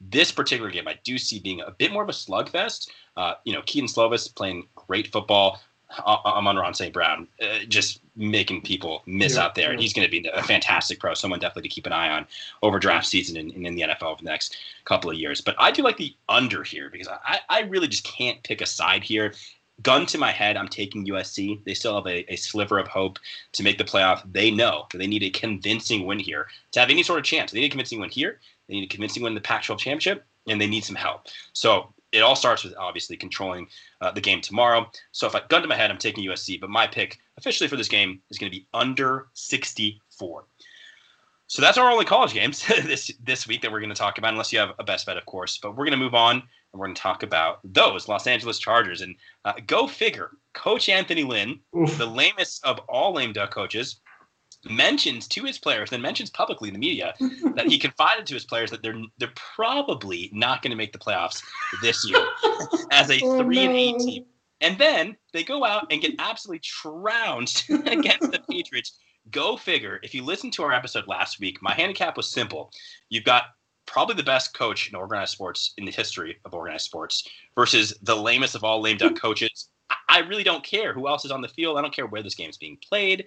This 0.00 0.32
particular 0.32 0.70
game, 0.70 0.88
I 0.88 0.98
do 1.04 1.18
see 1.18 1.40
being 1.40 1.60
a 1.60 1.70
bit 1.70 1.92
more 1.92 2.02
of 2.02 2.08
a 2.08 2.12
slugfest. 2.12 2.88
Uh, 3.16 3.34
you 3.44 3.52
know, 3.52 3.60
Kedon 3.66 3.86
Slovis 3.86 4.34
playing 4.34 4.66
great 4.74 5.12
football. 5.12 5.60
Amon-Ra 5.98 6.72
St. 6.72 6.92
Brown, 6.92 7.26
uh, 7.42 7.60
just 7.68 8.00
making 8.16 8.62
people 8.62 9.02
miss 9.06 9.34
yeah, 9.34 9.44
out 9.44 9.54
there. 9.54 9.72
Yeah. 9.72 9.80
He's 9.80 9.92
going 9.92 10.06
to 10.06 10.10
be 10.10 10.28
a 10.32 10.42
fantastic 10.42 11.00
pro, 11.00 11.14
someone 11.14 11.40
definitely 11.40 11.68
to 11.68 11.74
keep 11.74 11.86
an 11.86 11.92
eye 11.92 12.10
on 12.10 12.26
over 12.62 12.78
draft 12.78 13.06
season 13.06 13.36
and, 13.36 13.52
and 13.52 13.66
in 13.66 13.74
the 13.74 13.82
NFL 13.82 14.04
over 14.04 14.22
the 14.22 14.30
next 14.30 14.56
couple 14.84 15.10
of 15.10 15.16
years. 15.16 15.40
But 15.40 15.56
I 15.58 15.70
do 15.70 15.82
like 15.82 15.96
the 15.96 16.14
under 16.28 16.62
here 16.62 16.90
because 16.90 17.08
I, 17.08 17.40
I 17.48 17.60
really 17.62 17.88
just 17.88 18.04
can't 18.04 18.42
pick 18.42 18.60
a 18.60 18.66
side 18.66 19.02
here. 19.02 19.34
Gun 19.82 20.04
to 20.06 20.18
my 20.18 20.30
head, 20.30 20.56
I'm 20.56 20.68
taking 20.68 21.06
USC. 21.06 21.64
They 21.64 21.74
still 21.74 21.94
have 21.94 22.06
a, 22.06 22.30
a 22.32 22.36
sliver 22.36 22.78
of 22.78 22.86
hope 22.86 23.18
to 23.52 23.62
make 23.62 23.78
the 23.78 23.84
playoff. 23.84 24.22
They 24.30 24.50
know 24.50 24.86
that 24.92 24.98
they 24.98 25.06
need 25.06 25.22
a 25.22 25.30
convincing 25.30 26.04
win 26.04 26.18
here 26.18 26.48
to 26.72 26.80
have 26.80 26.90
any 26.90 27.02
sort 27.02 27.18
of 27.18 27.24
chance. 27.24 27.50
They 27.50 27.60
need 27.60 27.66
a 27.66 27.70
convincing 27.70 27.98
win 27.98 28.10
here. 28.10 28.40
They 28.68 28.74
need 28.74 28.84
a 28.84 28.88
convincing 28.88 29.22
win 29.22 29.30
in 29.30 29.34
the 29.34 29.40
Pac-12 29.40 29.78
championship, 29.78 30.26
and 30.46 30.60
they 30.60 30.66
need 30.66 30.84
some 30.84 30.96
help. 30.96 31.28
So 31.54 31.92
it 32.12 32.20
all 32.20 32.36
starts 32.36 32.64
with 32.64 32.74
obviously 32.76 33.16
controlling 33.16 33.68
uh, 34.00 34.10
the 34.10 34.20
game 34.20 34.40
tomorrow. 34.40 34.90
So 35.12 35.26
if 35.26 35.34
I 35.34 35.42
gun 35.48 35.62
to 35.62 35.68
my 35.68 35.76
head, 35.76 35.90
I'm 35.90 35.98
taking 35.98 36.24
USC, 36.24 36.60
but 36.60 36.70
my 36.70 36.86
pick 36.86 37.18
officially 37.36 37.68
for 37.68 37.76
this 37.76 37.88
game 37.88 38.20
is 38.30 38.38
going 38.38 38.50
to 38.50 38.56
be 38.56 38.66
under 38.74 39.28
64. 39.34 40.44
So 41.46 41.62
that's 41.62 41.78
our 41.78 41.90
only 41.90 42.04
college 42.04 42.32
games 42.32 42.64
this 42.84 43.10
this 43.22 43.46
week 43.46 43.62
that 43.62 43.72
we're 43.72 43.80
going 43.80 43.90
to 43.90 43.96
talk 43.96 44.18
about, 44.18 44.32
unless 44.32 44.52
you 44.52 44.58
have 44.58 44.74
a 44.78 44.84
best 44.84 45.06
bet, 45.06 45.16
of 45.16 45.26
course. 45.26 45.58
But 45.58 45.72
we're 45.72 45.84
going 45.84 45.92
to 45.92 45.96
move 45.96 46.14
on 46.14 46.36
and 46.36 46.80
we're 46.80 46.86
going 46.86 46.94
to 46.94 47.02
talk 47.02 47.22
about 47.22 47.58
those 47.64 48.08
Los 48.08 48.26
Angeles 48.26 48.58
Chargers. 48.58 49.00
And 49.00 49.16
uh, 49.44 49.54
go 49.66 49.86
figure, 49.86 50.30
Coach 50.54 50.88
Anthony 50.88 51.24
Lynn, 51.24 51.58
Oof. 51.76 51.98
the 51.98 52.06
lamest 52.06 52.64
of 52.64 52.78
all 52.88 53.12
lame 53.12 53.32
duck 53.32 53.52
coaches, 53.52 54.00
mentions 54.68 55.26
to 55.28 55.44
his 55.44 55.58
players, 55.58 55.90
then 55.90 56.02
mentions 56.02 56.30
publicly 56.30 56.68
in 56.68 56.74
the 56.74 56.80
media 56.80 57.14
that 57.54 57.66
he 57.68 57.78
confided 57.78 58.26
to 58.26 58.34
his 58.34 58.44
players 58.44 58.70
that 58.70 58.82
they're 58.82 59.00
they're 59.18 59.32
probably 59.34 60.30
not 60.32 60.62
going 60.62 60.70
to 60.70 60.76
make 60.76 60.92
the 60.92 60.98
playoffs 60.98 61.42
this 61.82 62.08
year 62.08 62.24
as 62.90 63.10
a 63.10 63.20
oh, 63.22 63.42
three 63.42 63.58
and 63.58 63.74
eight 63.74 63.98
team. 63.98 64.24
And 64.60 64.76
then 64.78 65.16
they 65.32 65.42
go 65.42 65.64
out 65.64 65.86
and 65.90 66.02
get 66.02 66.14
absolutely 66.18 66.60
trounced 66.60 67.68
against 67.86 68.30
the 68.30 68.40
Patriots. 68.50 68.98
Go 69.30 69.56
figure. 69.56 70.00
If 70.02 70.14
you 70.14 70.22
listened 70.22 70.52
to 70.54 70.62
our 70.62 70.72
episode 70.72 71.06
last 71.06 71.40
week, 71.40 71.62
my 71.62 71.72
handicap 71.72 72.16
was 72.16 72.30
simple. 72.30 72.70
You've 73.08 73.24
got 73.24 73.44
probably 73.86 74.14
the 74.14 74.22
best 74.22 74.54
coach 74.54 74.88
in 74.88 74.94
organized 74.94 75.32
sports 75.32 75.72
in 75.78 75.84
the 75.84 75.90
history 75.90 76.36
of 76.44 76.52
organized 76.52 76.84
sports 76.84 77.26
versus 77.54 77.96
the 78.02 78.14
lamest 78.14 78.54
of 78.54 78.64
all 78.64 78.80
lame 78.80 78.98
duck 78.98 79.18
coaches. 79.18 79.68
I 80.08 80.20
really 80.20 80.44
don't 80.44 80.64
care 80.64 80.92
who 80.92 81.08
else 81.08 81.24
is 81.24 81.30
on 81.30 81.40
the 81.40 81.48
field. 81.48 81.78
I 81.78 81.82
don't 81.82 81.94
care 81.94 82.06
where 82.06 82.22
this 82.22 82.34
game 82.34 82.50
is 82.50 82.56
being 82.56 82.78
played 82.86 83.26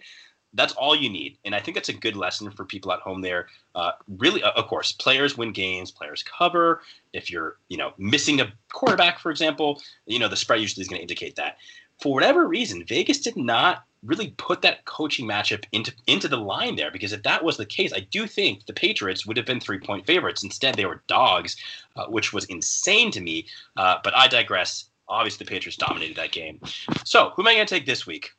that's 0.53 0.73
all 0.73 0.95
you 0.95 1.09
need. 1.09 1.37
And 1.45 1.55
I 1.55 1.59
think 1.59 1.75
that's 1.75 1.89
a 1.89 1.93
good 1.93 2.15
lesson 2.15 2.51
for 2.51 2.65
people 2.65 2.91
at 2.91 2.99
home 2.99 3.21
there. 3.21 3.47
Uh, 3.75 3.91
really, 4.07 4.43
uh, 4.43 4.51
of 4.51 4.67
course, 4.67 4.91
players 4.91 5.37
win 5.37 5.51
games, 5.51 5.91
players 5.91 6.23
cover. 6.23 6.81
If 7.13 7.31
you're, 7.31 7.57
you 7.69 7.77
know, 7.77 7.93
missing 7.97 8.39
a 8.39 8.51
quarterback, 8.71 9.19
for 9.19 9.31
example, 9.31 9.81
you 10.05 10.19
know, 10.19 10.27
the 10.27 10.35
spread 10.35 10.61
usually 10.61 10.81
is 10.81 10.87
going 10.87 10.99
to 10.99 11.03
indicate 11.03 11.35
that. 11.35 11.57
For 11.99 12.13
whatever 12.13 12.47
reason, 12.47 12.85
Vegas 12.85 13.19
did 13.19 13.37
not 13.37 13.83
really 14.03 14.31
put 14.37 14.61
that 14.61 14.83
coaching 14.85 15.25
matchup 15.25 15.63
into 15.71 15.93
into 16.07 16.27
the 16.27 16.37
line 16.37 16.75
there 16.75 16.91
because 16.91 17.13
if 17.13 17.23
that 17.23 17.43
was 17.43 17.57
the 17.57 17.65
case, 17.65 17.93
I 17.93 18.01
do 18.11 18.27
think 18.27 18.65
the 18.65 18.73
Patriots 18.73 19.25
would 19.25 19.37
have 19.37 19.45
been 19.45 19.59
three 19.59 19.79
point 19.79 20.05
favorites. 20.05 20.43
Instead, 20.43 20.75
they 20.75 20.85
were 20.85 21.01
dogs, 21.07 21.55
uh, 21.95 22.07
which 22.07 22.33
was 22.33 22.45
insane 22.45 23.11
to 23.11 23.21
me. 23.21 23.47
Uh, 23.77 23.97
but 24.03 24.15
I 24.15 24.27
digress. 24.27 24.85
Obviously, 25.07 25.45
the 25.45 25.49
Patriots 25.49 25.77
dominated 25.77 26.15
that 26.17 26.31
game. 26.31 26.59
So, 27.05 27.31
who 27.35 27.43
am 27.43 27.47
I 27.47 27.55
going 27.55 27.67
to 27.67 27.75
take 27.75 27.85
this 27.85 28.07
week? 28.07 28.31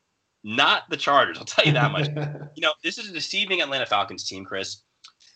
Not 0.45 0.83
the 0.91 0.97
Chargers. 0.97 1.39
I'll 1.39 1.47
tell 1.47 1.65
you 1.65 1.73
that 1.73 1.91
much. 1.91 2.09
you 2.55 2.61
know, 2.61 2.75
this 2.85 2.99
is 2.99 3.09
a 3.09 3.13
deceiving 3.13 3.63
Atlanta 3.63 3.87
Falcons 3.87 4.29
team, 4.29 4.45
Chris. 4.45 4.83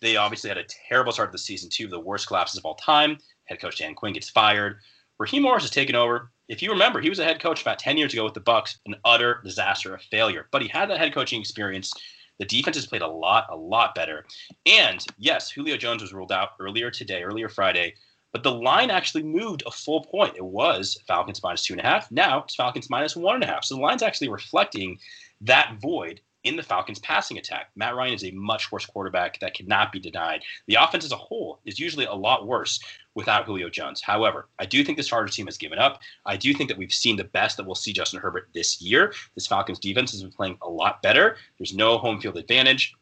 They 0.03 0.17
obviously 0.17 0.49
had 0.49 0.59
a 0.59 0.67
terrible 0.89 1.13
start 1.13 1.31
to 1.31 1.33
the 1.33 1.39
season, 1.39 1.71
two 1.73 1.87
of 1.87 1.91
the 1.91 1.99
worst 1.99 2.29
collapses 2.29 2.59
of 2.59 2.65
all 2.65 2.75
time. 2.75 3.19
Head 3.47 3.61
coach 3.61 3.79
Dan 3.79 3.95
Quinn 3.95 4.13
gets 4.13 4.29
fired. 4.29 4.77
Raheem 5.19 5.43
Morris 5.43 5.65
has 5.65 5.71
taken 5.71 5.97
over. 5.97 6.31
If 6.49 6.63
you 6.63 6.71
remember, 6.71 7.01
he 7.01 7.09
was 7.09 7.19
a 7.19 7.25
head 7.25 7.41
coach 7.41 7.63
about 7.63 7.79
10 7.79 7.97
years 7.97 8.13
ago 8.13 8.23
with 8.25 8.35
the 8.35 8.41
Bucs, 8.41 8.77
an 8.87 8.95
utter 9.05 9.41
disaster, 9.43 9.95
a 9.95 9.99
failure. 9.99 10.47
But 10.53 10.63
he 10.63 10.69
had 10.69 10.89
that 10.91 10.99
head 10.99 11.15
coaching 11.15 11.41
experience. 11.41 11.93
The 12.39 12.45
defense 12.45 12.77
has 12.77 12.87
played 12.87 13.03
a 13.03 13.09
lot, 13.09 13.47
a 13.51 13.57
lot 13.57 13.95
better. 13.95 14.25
And 14.65 15.05
yes, 15.19 15.51
Julio 15.51 15.77
Jones 15.77 16.03
was 16.03 16.13
ruled 16.13 16.31
out 16.31 16.51
earlier 16.61 16.91
today, 16.91 17.23
earlier 17.23 17.49
Friday 17.49 17.95
but 18.33 18.43
the 18.43 18.53
line 18.53 18.91
actually 18.91 19.23
moved 19.23 19.63
a 19.67 19.71
full 19.71 20.03
point. 20.03 20.37
It 20.37 20.45
was 20.45 20.99
Falcons 21.07 21.43
minus 21.43 21.65
two 21.65 21.75
and 21.75 21.81
a 21.81 21.85
half. 21.85 22.11
Now 22.11 22.43
it's 22.43 22.55
Falcons 22.55 22.91
minus 22.91 23.17
one 23.17 23.37
and 23.37 23.45
a 23.45 23.47
half. 23.47 23.65
So 23.65 23.75
the 23.75 23.81
line's 23.81 24.03
actually 24.03 24.29
reflecting 24.29 24.99
that 25.41 25.77
void 25.81 26.21
in 26.45 26.57
the 26.57 26.63
Falcons' 26.63 27.01
passing 27.01 27.37
attack. 27.37 27.71
Matt 27.75 27.95
Ryan 27.95 28.15
is 28.15 28.25
a 28.25 28.31
much 28.31 28.71
worse 28.71 28.87
quarterback 28.87 29.39
that 29.41 29.55
cannot 29.55 29.93
be 29.93 29.99
denied. 29.99 30.43
The 30.67 30.77
offense 30.77 31.05
as 31.05 31.13
a 31.13 31.17
whole 31.17 31.61
is 31.65 31.81
usually 31.81 32.05
a 32.05 32.15
lot 32.15 32.47
worse 32.47 32.81
without 33.15 33.45
Julio 33.45 33.69
Jones. 33.69 34.01
However, 34.01 34.49
I 34.59 34.65
do 34.65 34.85
think 34.85 34.97
this 34.97 35.09
Chargers 35.09 35.35
team 35.35 35.47
has 35.47 35.59
given 35.59 35.79
up. 35.79 36.01
I 36.25 36.37
do 36.37 36.55
think 36.55 36.69
that 36.69 36.79
we've 36.79 36.93
seen 36.93 37.17
the 37.17 37.25
best 37.25 37.57
that 37.57 37.67
we'll 37.67 37.75
see 37.75 37.93
Justin 37.93 38.21
Herbert 38.21 38.49
this 38.55 38.81
year. 38.81 39.13
This 39.35 39.47
Falcons 39.47 39.81
defense 39.81 40.13
has 40.13 40.23
been 40.23 40.33
playing 40.33 40.59
a 40.63 40.69
lot 40.69 41.03
better. 41.03 41.37
There's 41.59 41.75
no 41.75 41.99
home 41.99 42.21
field 42.21 42.37
advantage. 42.37 42.95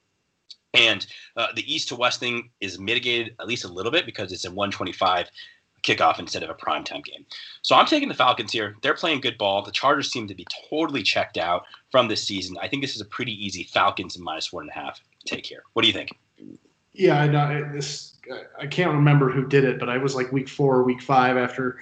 And 0.77 1.07
uh, 1.37 1.49
the 1.55 1.73
east 1.73 1.89
to 1.89 1.97
west 1.97 2.21
thing 2.21 2.51
is 2.61 2.79
mitigated 2.79 3.35
at 3.41 3.47
least 3.47 3.65
a 3.65 3.69
little 3.69 3.93
bit 3.93 4.07
because 4.07 4.33
it's 4.33 4.45
a 4.45 4.51
125 4.51 5.31
kickoff 5.83 6.19
instead 6.19 6.43
of 6.43 6.51
a 6.51 6.55
primetime 6.55 7.05
game. 7.05 7.25
So 7.63 7.77
I'm 7.77 7.87
taking 7.87 8.09
the 8.09 8.15
Falcons 8.15 8.53
here. 8.53 8.77
They're 8.83 8.95
playing 8.95 9.21
good 9.21 9.39
ball. 9.39 9.63
The 9.63 9.71
Chargers 9.71 10.11
seem 10.11 10.27
to 10.29 10.35
be 10.35 10.47
totally 10.69 11.03
checked 11.03 11.39
out 11.39 11.65
from 11.91 12.09
this 12.09 12.23
season. 12.23 12.57
I 12.61 12.69
think 12.69 12.83
this 12.83 12.95
is 12.95 13.01
a 13.01 13.07
pretty 13.07 13.33
easy 13.33 13.65
Falcons 13.65 14.17
and 14.17 14.25
minus 14.25 14.53
one 14.53 14.65
and 14.65 14.71
a 14.71 14.75
half 14.75 15.01
take 15.25 15.47
here. 15.47 15.63
What 15.73 15.83
do 15.83 15.89
you 15.89 15.95
think? 15.95 16.11
Yeah, 16.93 17.21
I 17.21 17.29
know 17.29 17.71
this. 17.73 18.17
I 18.59 18.67
can't 18.67 18.93
remember 18.93 19.31
who 19.31 19.47
did 19.47 19.65
it, 19.65 19.79
but 19.79 19.89
I 19.89 19.99
was 19.99 20.15
like 20.15 20.33
week 20.33 20.49
four, 20.49 20.83
week 20.83 21.03
five 21.03 21.37
after 21.37 21.79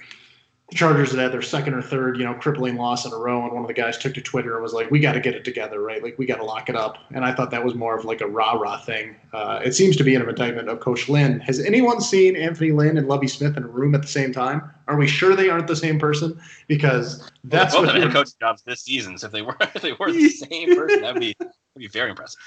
the 0.69 0.75
Chargers 0.75 1.11
had 1.11 1.19
had 1.19 1.31
their 1.31 1.43
second 1.43 1.75
or 1.75 1.81
third, 1.81 2.17
you 2.17 2.23
know, 2.23 2.33
crippling 2.33 2.75
loss 2.75 3.05
in 3.05 3.13
a 3.13 3.17
row, 3.17 3.43
and 3.43 3.51
one 3.51 3.61
of 3.61 3.67
the 3.67 3.73
guys 3.73 3.99
took 3.99 4.15
to 4.15 4.21
Twitter 4.21 4.55
and 4.55 4.63
was 4.63 4.73
like, 4.73 4.89
"We 4.89 4.99
got 4.99 5.11
to 5.11 5.19
get 5.19 5.35
it 5.35 5.45
together, 5.45 5.79
right? 5.79 6.01
Like, 6.01 6.17
we 6.17 6.25
got 6.25 6.37
to 6.37 6.43
lock 6.43 6.69
it 6.69 6.75
up." 6.75 6.97
And 7.13 7.23
I 7.23 7.33
thought 7.33 7.51
that 7.51 7.63
was 7.63 7.75
more 7.75 7.95
of 7.95 8.03
like 8.03 8.21
a 8.21 8.27
rah 8.27 8.53
rah 8.53 8.79
thing. 8.79 9.15
Uh, 9.31 9.61
it 9.63 9.73
seems 9.73 9.95
to 9.97 10.03
be 10.03 10.15
an 10.15 10.27
indictment 10.27 10.67
of 10.67 10.79
Coach 10.79 11.07
Lynn. 11.07 11.39
Has 11.41 11.59
anyone 11.59 12.01
seen 12.01 12.35
Anthony 12.35 12.71
Lynn 12.71 12.97
and 12.97 13.07
Lovie 13.07 13.27
Smith 13.27 13.55
in 13.55 13.63
a 13.63 13.67
room 13.67 13.93
at 13.93 14.01
the 14.01 14.07
same 14.07 14.33
time? 14.33 14.63
Are 14.87 14.97
we 14.97 15.07
sure 15.07 15.35
they 15.35 15.49
aren't 15.49 15.67
the 15.67 15.75
same 15.75 15.99
person? 15.99 16.39
Because 16.67 17.29
that's 17.43 17.75
well, 17.75 17.85
what 17.85 17.93
both 17.93 18.03
have 18.03 18.13
coach 18.13 18.29
jobs 18.39 18.63
this 18.63 18.81
season. 18.81 19.19
So 19.19 19.27
if 19.27 19.33
they 19.33 19.43
were 19.43 19.57
if 19.61 19.81
they 19.83 19.93
were 19.93 20.11
the 20.11 20.29
same 20.49 20.75
person, 20.75 21.01
that'd 21.01 21.19
be 21.19 21.35
that'd 21.39 21.53
be 21.77 21.87
very 21.87 22.09
impressive. 22.09 22.39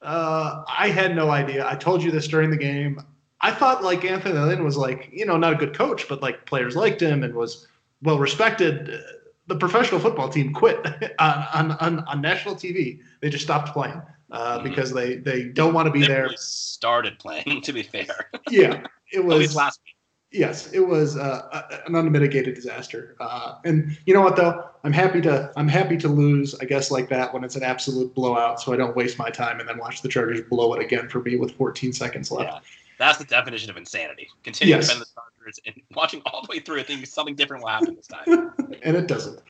Uh, 0.00 0.64
I 0.66 0.88
had 0.88 1.14
no 1.14 1.30
idea. 1.30 1.68
I 1.68 1.74
told 1.74 2.02
you 2.02 2.10
this 2.10 2.26
during 2.26 2.50
the 2.50 2.56
game. 2.56 3.02
I 3.40 3.52
thought 3.52 3.84
like 3.84 4.04
Anthony 4.04 4.38
Lynn 4.38 4.64
was 4.64 4.76
like, 4.76 5.08
you 5.12 5.26
know, 5.26 5.36
not 5.36 5.52
a 5.52 5.56
good 5.56 5.74
coach, 5.74 6.08
but 6.08 6.22
like 6.22 6.46
players 6.46 6.74
liked 6.74 7.02
him 7.02 7.22
and 7.22 7.34
was 7.34 7.66
well 8.02 8.18
respected. 8.18 8.98
The 9.46 9.56
professional 9.56 10.00
football 10.00 10.28
team 10.28 10.52
quit 10.52 10.84
on, 11.18 11.72
on, 11.72 12.00
on, 12.00 12.20
national 12.20 12.56
TV. 12.56 13.00
They 13.20 13.28
just 13.28 13.44
stopped 13.44 13.72
playing 13.72 14.02
uh, 14.30 14.58
mm-hmm. 14.58 14.68
because 14.68 14.92
they, 14.92 15.16
they 15.16 15.44
don't 15.44 15.74
want 15.74 15.86
to 15.86 15.92
be 15.92 16.00
they 16.00 16.08
there. 16.08 16.24
Really 16.24 16.36
started 16.38 17.18
playing, 17.18 17.60
to 17.62 17.72
be 17.72 17.82
fair. 17.82 18.30
yeah, 18.50 18.82
it 19.12 19.24
was 19.24 19.54
last 19.54 19.80
week. 19.84 19.96
Yes, 20.32 20.72
it 20.72 20.80
was 20.80 21.16
uh, 21.16 21.62
an 21.86 21.94
unmitigated 21.94 22.54
disaster. 22.54 23.16
Uh, 23.20 23.54
and 23.64 23.96
you 24.06 24.12
know 24.12 24.20
what 24.20 24.34
though? 24.34 24.68
I'm 24.82 24.92
happy 24.92 25.20
to 25.22 25.52
I'm 25.56 25.68
happy 25.68 25.96
to 25.98 26.08
lose, 26.08 26.54
I 26.56 26.64
guess, 26.64 26.90
like 26.90 27.08
that 27.10 27.32
when 27.32 27.44
it's 27.44 27.54
an 27.56 27.62
absolute 27.62 28.12
blowout, 28.14 28.60
so 28.60 28.72
I 28.72 28.76
don't 28.76 28.96
waste 28.96 29.18
my 29.18 29.30
time 29.30 29.60
and 29.60 29.68
then 29.68 29.78
watch 29.78 30.02
the 30.02 30.08
Chargers 30.08 30.40
blow 30.42 30.74
it 30.74 30.82
again 30.82 31.08
for 31.08 31.20
me 31.20 31.36
with 31.36 31.52
14 31.52 31.92
seconds 31.92 32.30
left. 32.32 32.52
Yeah. 32.52 32.60
That's 32.98 33.18
the 33.18 33.24
definition 33.24 33.70
of 33.70 33.76
insanity. 33.76 34.28
Continue 34.42 34.74
yes. 34.74 34.88
to 34.88 34.94
defend 34.94 35.06
the 35.06 35.20
Chargers 35.20 35.60
and 35.66 35.74
watching 35.96 36.22
all 36.26 36.42
the 36.42 36.48
way 36.50 36.60
through, 36.60 36.82
thinking 36.84 37.04
something 37.06 37.34
different 37.34 37.62
will 37.62 37.70
happen 37.70 37.94
this 37.94 38.06
time. 38.06 38.52
and 38.82 38.96
it 38.96 39.06
doesn't. 39.06 39.40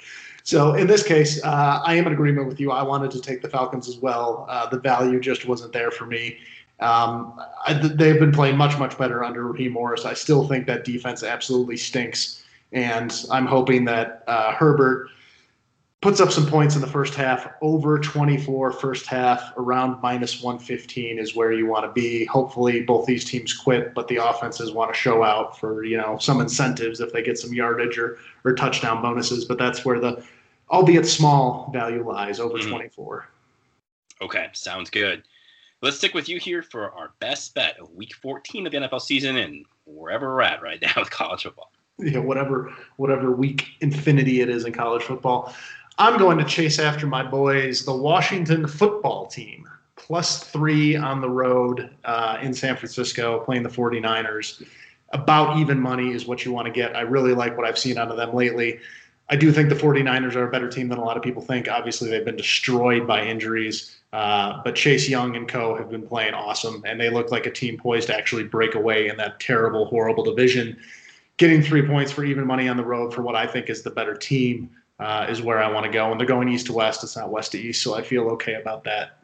So 0.42 0.74
in 0.74 0.86
this 0.86 1.02
case, 1.02 1.42
uh, 1.44 1.82
I 1.84 1.94
am 1.94 2.06
in 2.06 2.12
agreement 2.12 2.46
with 2.46 2.60
you. 2.60 2.70
I 2.70 2.82
wanted 2.82 3.10
to 3.12 3.20
take 3.20 3.42
the 3.42 3.48
Falcons 3.48 3.88
as 3.88 3.96
well. 3.96 4.46
Uh, 4.48 4.68
the 4.68 4.78
value 4.78 5.20
just 5.20 5.46
wasn't 5.46 5.72
there 5.72 5.90
for 5.90 6.06
me. 6.06 6.38
Um, 6.78 7.40
I, 7.66 7.72
they've 7.72 8.20
been 8.20 8.32
playing 8.32 8.56
much, 8.56 8.78
much 8.78 8.98
better 8.98 9.24
under 9.24 9.46
Raheem 9.46 9.72
Morris. 9.72 10.04
I 10.04 10.14
still 10.14 10.46
think 10.46 10.66
that 10.66 10.84
defense 10.84 11.22
absolutely 11.22 11.76
stinks. 11.76 12.44
And 12.72 13.24
I'm 13.30 13.46
hoping 13.46 13.84
that 13.86 14.24
uh, 14.26 14.52
Herbert 14.52 15.08
puts 16.02 16.20
up 16.20 16.30
some 16.30 16.46
points 16.46 16.74
in 16.74 16.80
the 16.80 16.86
first 16.86 17.14
half. 17.14 17.48
Over 17.62 17.98
24 17.98 18.72
first 18.72 19.06
half, 19.06 19.52
around 19.56 20.00
minus 20.02 20.42
115 20.42 21.18
is 21.18 21.34
where 21.34 21.52
you 21.52 21.66
want 21.66 21.84
to 21.84 21.92
be. 21.92 22.24
Hopefully, 22.26 22.82
both 22.82 23.06
these 23.06 23.24
teams 23.24 23.54
quit, 23.54 23.94
but 23.94 24.08
the 24.08 24.16
offenses 24.16 24.72
want 24.72 24.92
to 24.92 24.98
show 24.98 25.22
out 25.22 25.58
for 25.58 25.84
you 25.84 25.96
know 25.96 26.18
some 26.18 26.40
incentives 26.40 27.00
if 27.00 27.12
they 27.12 27.22
get 27.22 27.38
some 27.38 27.52
yardage 27.52 27.98
or 27.98 28.18
or 28.44 28.54
touchdown 28.54 29.02
bonuses. 29.02 29.44
But 29.44 29.58
that's 29.58 29.84
where 29.84 29.98
the 29.98 30.24
albeit 30.70 31.06
small 31.06 31.70
value 31.72 32.06
lies 32.06 32.40
over 32.40 32.58
mm-hmm. 32.58 32.70
24. 32.70 33.28
Okay, 34.22 34.48
sounds 34.52 34.90
good. 34.90 35.22
Let's 35.82 35.98
stick 35.98 36.14
with 36.14 36.28
you 36.28 36.38
here 36.38 36.62
for 36.62 36.90
our 36.92 37.12
best 37.20 37.54
bet 37.54 37.78
of 37.78 37.92
Week 37.92 38.14
14 38.14 38.66
of 38.66 38.72
the 38.72 38.78
NFL 38.78 39.02
season 39.02 39.36
and 39.36 39.64
wherever 39.84 40.34
we're 40.34 40.42
at 40.42 40.62
right 40.62 40.80
now 40.82 40.92
with 40.96 41.10
college 41.10 41.42
football. 41.42 41.70
Yeah, 41.98 42.18
whatever 42.18 42.74
whatever 42.96 43.32
week 43.32 43.68
infinity 43.80 44.42
it 44.42 44.50
is 44.50 44.66
in 44.66 44.72
college 44.72 45.02
football. 45.02 45.54
I'm 45.98 46.18
going 46.18 46.36
to 46.36 46.44
chase 46.44 46.78
after 46.78 47.06
my 47.06 47.22
boys, 47.22 47.86
the 47.86 47.94
Washington 47.94 48.66
football 48.66 49.26
team, 49.26 49.66
plus 49.96 50.44
three 50.44 50.94
on 50.94 51.22
the 51.22 51.30
road 51.30 51.90
uh, 52.04 52.36
in 52.42 52.52
San 52.52 52.76
Francisco, 52.76 53.40
playing 53.40 53.62
the 53.62 53.70
49ers. 53.70 54.62
About 55.10 55.56
even 55.56 55.80
money 55.80 56.12
is 56.12 56.26
what 56.26 56.44
you 56.44 56.52
want 56.52 56.66
to 56.66 56.72
get. 56.72 56.94
I 56.94 57.00
really 57.00 57.32
like 57.32 57.56
what 57.56 57.66
I've 57.66 57.78
seen 57.78 57.96
out 57.96 58.10
of 58.10 58.18
them 58.18 58.34
lately. 58.34 58.78
I 59.30 59.36
do 59.36 59.50
think 59.50 59.70
the 59.70 59.74
49ers 59.74 60.36
are 60.36 60.46
a 60.46 60.50
better 60.50 60.68
team 60.68 60.88
than 60.88 60.98
a 60.98 61.04
lot 61.04 61.16
of 61.16 61.22
people 61.22 61.40
think. 61.40 61.66
Obviously, 61.66 62.10
they've 62.10 62.24
been 62.24 62.36
destroyed 62.36 63.06
by 63.06 63.24
injuries, 63.24 63.96
uh, 64.12 64.60
but 64.64 64.74
Chase 64.74 65.08
Young 65.08 65.34
and 65.34 65.48
co 65.48 65.76
have 65.76 65.90
been 65.90 66.06
playing 66.06 66.34
awesome, 66.34 66.82
and 66.84 67.00
they 67.00 67.08
look 67.08 67.30
like 67.30 67.46
a 67.46 67.50
team 67.50 67.78
poised 67.78 68.08
to 68.08 68.14
actually 68.14 68.44
break 68.44 68.74
away 68.74 69.08
in 69.08 69.16
that 69.16 69.40
terrible, 69.40 69.86
horrible 69.86 70.24
division. 70.24 70.76
Getting 71.38 71.62
three 71.62 71.86
points 71.86 72.12
for 72.12 72.22
even 72.22 72.46
money 72.46 72.68
on 72.68 72.76
the 72.76 72.84
road 72.84 73.14
for 73.14 73.22
what 73.22 73.34
I 73.34 73.46
think 73.46 73.70
is 73.70 73.82
the 73.82 73.90
better 73.90 74.14
team 74.14 74.70
uh, 74.98 75.26
is 75.28 75.42
where 75.42 75.62
I 75.62 75.70
want 75.70 75.84
to 75.86 75.92
go. 75.92 76.10
And 76.10 76.20
they're 76.20 76.26
going 76.26 76.48
east 76.48 76.66
to 76.66 76.72
west. 76.72 77.02
It's 77.04 77.16
not 77.16 77.30
west 77.30 77.52
to 77.52 77.58
east, 77.58 77.82
so 77.82 77.94
I 77.94 78.02
feel 78.02 78.28
okay 78.30 78.54
about 78.54 78.84
that. 78.84 79.18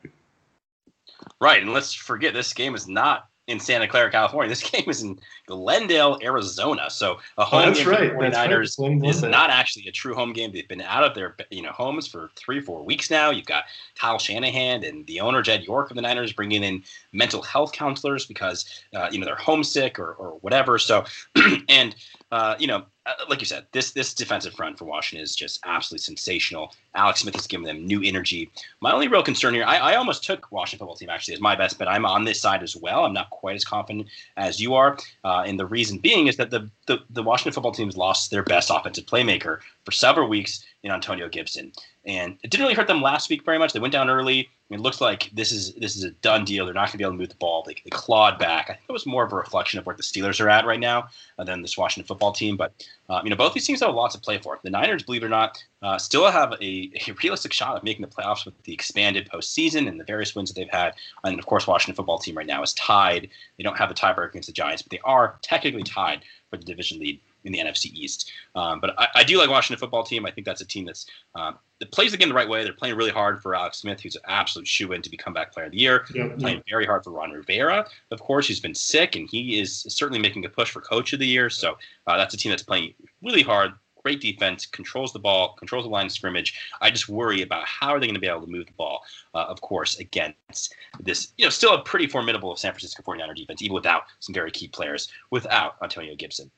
Right, 1.41 1.63
and 1.63 1.73
let's 1.73 1.93
forget 1.93 2.35
this 2.35 2.53
game 2.53 2.75
is 2.75 2.89
not 2.89 3.29
in 3.49 3.59
Santa 3.59 3.89
Clara, 3.89 4.11
California. 4.11 4.49
This 4.49 4.69
game 4.71 4.89
is 4.89 5.03
in 5.03 5.19
Glendale, 5.47 6.19
Arizona. 6.23 6.89
So 6.91 7.19
a 7.39 7.45
home 7.45 7.69
oh, 7.69 7.75
game 7.75 7.89
right. 7.89 8.13
for 8.13 8.23
the 8.23 8.31
49ers 8.31 8.79
right. 8.79 9.11
is 9.11 9.23
not 9.23 9.51
actually 9.51 9.87
a 9.89 9.93
true 9.93 10.15
home 10.15 10.33
game. 10.33 10.53
They've 10.53 10.69
been 10.69 10.81
out 10.81 11.05
of 11.05 11.15
their 11.15 11.37
you 11.51 11.63
know 11.63 11.73
homes 11.73 12.07
for 12.07 12.31
three, 12.37 12.61
four 12.61 12.85
weeks 12.85 13.11
now. 13.11 13.31
You've 13.31 13.47
got 13.47 13.65
Kyle 13.97 14.19
Shanahan 14.19 14.85
and 14.85 15.07
the 15.07 15.21
owner 15.21 15.43
Jed 15.43 15.65
York 15.65 15.91
of 15.91 15.97
the 15.97 16.03
Niners 16.03 16.33
bringing 16.33 16.63
in 16.63 16.83
mental 17.13 17.43
health 17.43 17.73
counselors 17.73 18.27
because 18.27 18.83
uh, 18.95 19.09
you 19.11 19.19
know 19.19 19.27
they're 19.27 19.37
homesick 19.37 19.99
or, 19.99 20.13
or 20.15 20.39
whatever. 20.41 20.79
So 20.79 21.05
and 21.69 21.95
uh, 22.31 22.55
you 22.59 22.67
know 22.67 22.85
like 23.29 23.41
you 23.41 23.47
said, 23.47 23.67
this 23.73 23.91
this 23.93 24.15
defensive 24.15 24.55
front 24.55 24.79
for 24.79 24.85
Washington 24.85 25.23
is 25.23 25.35
just 25.35 25.61
absolutely 25.65 26.03
sensational. 26.03 26.73
Alex 26.95 27.21
Smith 27.21 27.35
has 27.35 27.47
given 27.47 27.67
them 27.67 27.85
new 27.85 28.01
energy. 28.03 28.51
My 28.81 28.93
only 28.93 29.09
real 29.09 29.23
concern 29.23 29.55
here, 29.55 29.65
I, 29.65 29.79
I 29.79 29.97
almost 29.97 30.23
took 30.25 30.53
Washington 30.53 30.79
football 30.79 30.97
team 30.97 31.11
actually 31.11 31.35
as 31.35 31.41
my 31.41 31.57
best, 31.57 31.79
but 31.79 31.89
I'm 31.89 32.07
on 32.07 32.25
this 32.25 32.41
side 32.41 32.63
as 32.63 32.77
well. 32.77 33.05
I'm 33.05 33.13
not 33.13 33.31
quite 33.31 33.57
as 33.57 33.65
confident 33.65 34.09
as 34.37 34.61
you 34.61 34.75
are, 34.75 34.97
uh, 35.25 35.43
and 35.47 35.59
the 35.59 35.67
reason 35.67 35.99
being 35.99 36.29
is 36.29 36.37
that 36.37 36.51
the, 36.51 36.71
the 36.87 36.99
the 37.11 37.23
Washington 37.23 37.53
football 37.53 37.73
team 37.73 37.89
has 37.89 37.97
lost 37.97 38.31
their 38.31 38.45
best 38.45 38.71
offensive 38.71 39.07
playmaker 39.07 39.59
for 39.85 39.93
several 39.93 40.29
weeks 40.29 40.65
in 40.85 40.93
Antonio 40.93 41.29
Gibson, 41.29 41.73
and 42.05 42.39
it 42.45 42.51
didn't 42.51 42.63
really 42.63 42.75
hurt 42.75 42.87
them 42.87 43.03
last 43.03 43.31
week 43.31 43.45
very 43.45 43.59
much. 43.59 43.73
They 43.73 43.81
went 43.81 43.93
down 43.93 44.11
early 44.11 44.49
it 44.75 44.81
looks 44.81 45.01
like 45.01 45.31
this 45.33 45.53
is 45.53 45.75
this 45.75 45.97
is 45.97 46.05
a 46.05 46.11
done 46.11 46.45
deal. 46.45 46.65
They're 46.65 46.75
not 46.75 46.87
going 46.87 46.93
to 46.93 46.99
be 46.99 47.05
able 47.05 47.13
to 47.13 47.19
move 47.19 47.29
the 47.29 47.35
ball. 47.37 47.63
They, 47.67 47.75
they 47.85 47.91
clawed 47.91 48.39
back. 48.39 48.67
I 48.71 48.75
think 48.75 48.85
it 48.89 48.93
was 48.93 49.07
more 49.07 49.25
of 49.25 49.33
a 49.33 49.37
reflection 49.37 49.79
of 49.79 49.87
where 49.87 49.97
the 49.97 50.03
Steelers 50.03 50.41
are 50.41 50.49
at 50.49 50.67
right 50.67 50.81
now 50.81 51.09
uh, 51.39 51.45
than 51.45 51.63
this 51.63 51.77
Washington 51.77 52.07
football 52.07 52.33
team. 52.33 52.57
But 52.57 52.73
uh, 53.09 53.21
you 53.25 53.31
know, 53.31 53.37
both 53.37 53.55
these 53.55 53.67
teams 53.67 53.81
have 53.81 53.91
a 53.91 53.93
lot 53.93 54.11
to 54.13 54.19
play 54.19 54.39
for. 54.39 54.59
The 54.63 54.71
Niners, 54.71 55.03
believe 55.03 55.23
it 55.23 55.27
or 55.27 55.29
not, 55.29 55.63
uh, 55.83 55.99
still 55.99 56.31
have 56.31 56.53
a, 56.53 56.91
a, 57.09 57.13
realistic 57.23 57.53
shot 57.53 57.77
of 57.77 57.83
making 57.83 58.03
the 58.03 58.09
playoffs 58.09 58.45
with 58.45 58.61
the 58.63 58.73
expanded 58.73 59.29
postseason 59.29 59.89
and 59.89 59.99
the 59.99 60.05
various 60.05 60.35
wins 60.35 60.51
that 60.51 60.59
they've 60.59 60.71
had. 60.71 60.95
And 61.25 61.39
of 61.39 61.47
course, 61.47 61.67
Washington 61.67 61.95
football 61.95 62.19
team 62.19 62.37
right 62.37 62.47
now 62.47 62.63
is 62.63 62.73
tied. 62.75 63.29
They 63.59 63.65
don't 63.65 63.77
have 63.77 63.89
the 63.89 63.95
tiebreaker 63.95 64.31
against 64.31 64.47
the 64.47 64.53
Giants, 64.53 64.83
but 64.83 64.91
they 64.91 65.01
are 65.05 65.39
technically 65.43 65.83
tied 65.83 66.23
for 66.51 66.57
the 66.57 66.65
division 66.65 67.01
lead 67.01 67.21
in 67.45 67.53
the 67.53 67.59
NFC 67.59 67.87
East. 67.87 68.31
Um, 68.55 68.81
but 68.81 68.95
I, 68.99 69.09
I, 69.17 69.25
do 69.25 69.39
like 69.39 69.51
Washington 69.51 69.81
football 69.81 70.05
team. 70.05 70.27
I 70.27 70.31
think 70.31 70.45
that's 70.47 70.61
a 70.61 70.67
team 70.67 70.85
that's 70.85 71.07
um, 71.35 71.59
that 71.83 71.91
plays 71.91 72.13
the 72.13 72.17
game 72.17 72.29
the 72.29 72.35
right 72.35 72.49
way. 72.49 72.63
They're 72.63 72.73
playing 72.73 72.95
really 72.95 73.11
hard 73.11 73.43
for 73.43 73.57
Alex 73.57 73.79
Smith, 73.79 74.01
who's 74.01 74.15
an 74.15 74.23
absolute 74.29 74.69
shoe 74.69 74.93
in 74.93 75.03
to 75.03 75.11
be 75.11 75.17
comeback 75.17 75.53
player 75.53 75.67
of 75.67 75.73
the 75.73 75.79
year. 75.79 76.07
Playing 76.39 76.63
very 76.69 76.87
hard 76.87 77.03
for 77.03 77.11
Ron 77.11 77.33
Rivera, 77.33 77.85
of 78.13 78.21
course, 78.21 78.47
who's 78.47 78.61
been 78.61 78.75
sick, 78.75 79.17
and 79.17 79.29
he 79.29 79.59
is 79.59 79.85
certainly 79.89 80.21
making 80.21 80.45
a 80.45 80.49
push 80.49 80.71
for 80.71 80.81
coach 80.81 81.13
of 81.13 81.19
the 81.19 81.27
year. 81.27 81.51
So 81.51 81.77
uh, 82.07 82.17
that's 82.17 82.35
a 82.35 82.37
team 82.37 82.51
that's 82.51 82.63
playing 82.63 82.95
really 83.21 83.43
hard. 83.43 83.73
Great 84.05 84.21
defense, 84.21 84.65
controls 84.65 85.13
the 85.13 85.19
ball, 85.19 85.55
controls 85.59 85.85
the 85.85 85.91
line 85.91 86.07
of 86.07 86.13
scrimmage. 86.13 86.57
I 86.81 86.89
just 86.89 87.09
worry 87.09 87.43
about 87.43 87.67
how 87.67 87.89
are 87.89 87.99
they 87.99 88.07
going 88.07 88.15
to 88.15 88.21
be 88.21 88.29
able 88.29 88.43
to 88.43 88.47
move 88.47 88.67
the 88.67 88.73
ball, 88.75 89.03
uh, 89.35 89.47
of 89.49 89.61
course, 89.61 89.99
against 89.99 90.77
this, 91.01 91.33
you 91.37 91.45
know, 91.45 91.51
still 91.51 91.75
a 91.75 91.83
pretty 91.83 92.07
formidable 92.07 92.55
San 92.55 92.71
Francisco 92.71 93.03
49er 93.03 93.35
defense, 93.35 93.61
even 93.61 93.75
without 93.75 94.05
some 94.21 94.33
very 94.33 94.53
key 94.53 94.69
players, 94.69 95.09
without 95.31 95.75
Antonio 95.83 96.15
Gibson. 96.15 96.49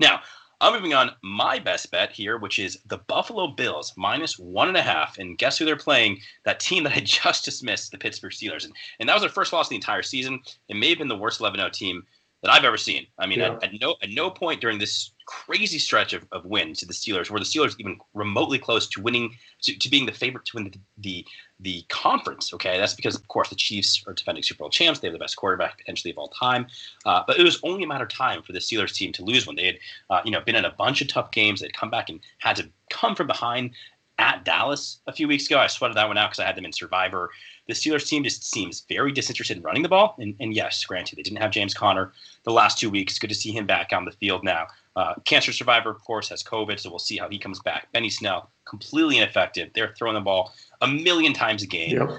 Now, 0.00 0.22
I'm 0.62 0.74
moving 0.74 0.92
on 0.92 1.12
my 1.22 1.58
best 1.58 1.90
bet 1.90 2.12
here, 2.12 2.36
which 2.36 2.58
is 2.58 2.78
the 2.84 2.98
Buffalo 2.98 3.48
Bills 3.48 3.94
minus 3.96 4.38
one 4.38 4.68
and 4.68 4.76
a 4.76 4.82
half. 4.82 5.16
And 5.16 5.38
guess 5.38 5.56
who 5.56 5.64
they're 5.64 5.76
playing? 5.76 6.20
That 6.44 6.60
team 6.60 6.84
that 6.84 6.92
I 6.92 7.00
just 7.04 7.46
dismissed, 7.46 7.90
the 7.90 7.98
Pittsburgh 7.98 8.32
Steelers. 8.32 8.64
And, 8.64 8.74
and 8.98 9.08
that 9.08 9.14
was 9.14 9.22
their 9.22 9.30
first 9.30 9.52
loss 9.54 9.66
of 9.66 9.70
the 9.70 9.76
entire 9.76 10.02
season. 10.02 10.40
It 10.68 10.76
may 10.76 10.90
have 10.90 10.98
been 10.98 11.08
the 11.08 11.16
worst 11.16 11.40
11 11.40 11.58
0 11.58 11.70
team 11.70 12.02
that 12.42 12.50
I've 12.50 12.64
ever 12.64 12.76
seen. 12.76 13.06
I 13.18 13.26
mean, 13.26 13.40
yeah. 13.40 13.54
at, 13.54 13.64
at, 13.64 13.80
no 13.80 13.96
at 14.02 14.10
no 14.10 14.30
point 14.30 14.60
during 14.60 14.78
this 14.78 15.10
crazy 15.26 15.78
stretch 15.78 16.12
of, 16.12 16.26
of 16.32 16.44
wins 16.44 16.80
to 16.80 16.86
the 16.86 16.92
Steelers 16.92 17.30
were 17.30 17.38
the 17.38 17.44
Steelers 17.44 17.76
even 17.78 17.98
remotely 18.14 18.58
close 18.58 18.88
to 18.88 19.00
winning 19.00 19.36
to, 19.62 19.78
to 19.78 19.88
being 19.90 20.06
the 20.06 20.12
favorite 20.12 20.44
to 20.46 20.56
win 20.56 20.64
the, 20.64 20.78
the 20.98 21.26
the 21.60 21.84
conference. 21.88 22.54
Okay, 22.54 22.78
that's 22.78 22.94
because 22.94 23.14
of 23.14 23.26
course 23.28 23.48
the 23.50 23.56
Chiefs 23.56 24.02
are 24.06 24.14
defending 24.14 24.42
Super 24.42 24.58
Bowl 24.58 24.70
champs. 24.70 25.00
They 25.00 25.08
have 25.08 25.12
the 25.12 25.18
best 25.18 25.36
quarterback 25.36 25.78
potentially 25.78 26.10
of 26.10 26.18
all 26.18 26.28
time. 26.28 26.66
Uh, 27.04 27.22
but 27.26 27.38
it 27.38 27.42
was 27.42 27.60
only 27.62 27.84
a 27.84 27.86
matter 27.86 28.04
of 28.04 28.10
time 28.10 28.42
for 28.42 28.52
the 28.52 28.58
Steelers 28.58 28.94
team 28.94 29.12
to 29.12 29.24
lose 29.24 29.46
one. 29.46 29.56
They 29.56 29.66
had 29.66 29.78
uh, 30.08 30.20
you 30.24 30.30
know 30.30 30.40
been 30.40 30.56
in 30.56 30.64
a 30.64 30.72
bunch 30.72 31.02
of 31.02 31.08
tough 31.08 31.30
games. 31.30 31.60
They'd 31.60 31.74
come 31.74 31.90
back 31.90 32.08
and 32.08 32.20
had 32.38 32.56
to 32.56 32.68
come 32.88 33.14
from 33.14 33.26
behind 33.26 33.72
at 34.18 34.44
Dallas 34.44 35.00
a 35.06 35.12
few 35.12 35.26
weeks 35.26 35.46
ago. 35.46 35.58
I 35.58 35.66
sweated 35.66 35.96
that 35.96 36.06
one 36.06 36.18
out 36.18 36.30
because 36.30 36.40
I 36.40 36.46
had 36.46 36.56
them 36.56 36.66
in 36.66 36.72
Survivor. 36.72 37.30
The 37.70 37.76
Steelers 37.76 38.06
team 38.06 38.24
just 38.24 38.50
seems 38.50 38.80
very 38.88 39.12
disinterested 39.12 39.58
in 39.58 39.62
running 39.62 39.82
the 39.82 39.88
ball. 39.88 40.16
And, 40.18 40.34
and, 40.40 40.54
yes, 40.54 40.84
granted, 40.84 41.16
they 41.16 41.22
didn't 41.22 41.40
have 41.40 41.52
James 41.52 41.72
Conner 41.72 42.12
the 42.42 42.50
last 42.50 42.78
two 42.78 42.90
weeks. 42.90 43.18
Good 43.18 43.30
to 43.30 43.34
see 43.36 43.52
him 43.52 43.64
back 43.64 43.92
on 43.92 44.04
the 44.04 44.10
field 44.10 44.42
now. 44.42 44.66
Uh, 44.96 45.14
cancer 45.24 45.52
survivor, 45.52 45.88
of 45.88 46.02
course, 46.02 46.28
has 46.30 46.42
COVID, 46.42 46.80
so 46.80 46.90
we'll 46.90 46.98
see 46.98 47.16
how 47.16 47.28
he 47.28 47.38
comes 47.38 47.60
back. 47.60 47.90
Benny 47.92 48.10
Snell, 48.10 48.50
completely 48.68 49.18
ineffective. 49.18 49.70
They're 49.72 49.94
throwing 49.96 50.14
the 50.14 50.20
ball 50.20 50.52
a 50.80 50.88
million 50.88 51.32
times 51.32 51.62
a 51.62 51.66
game. 51.66 51.96
Yep. 51.96 52.10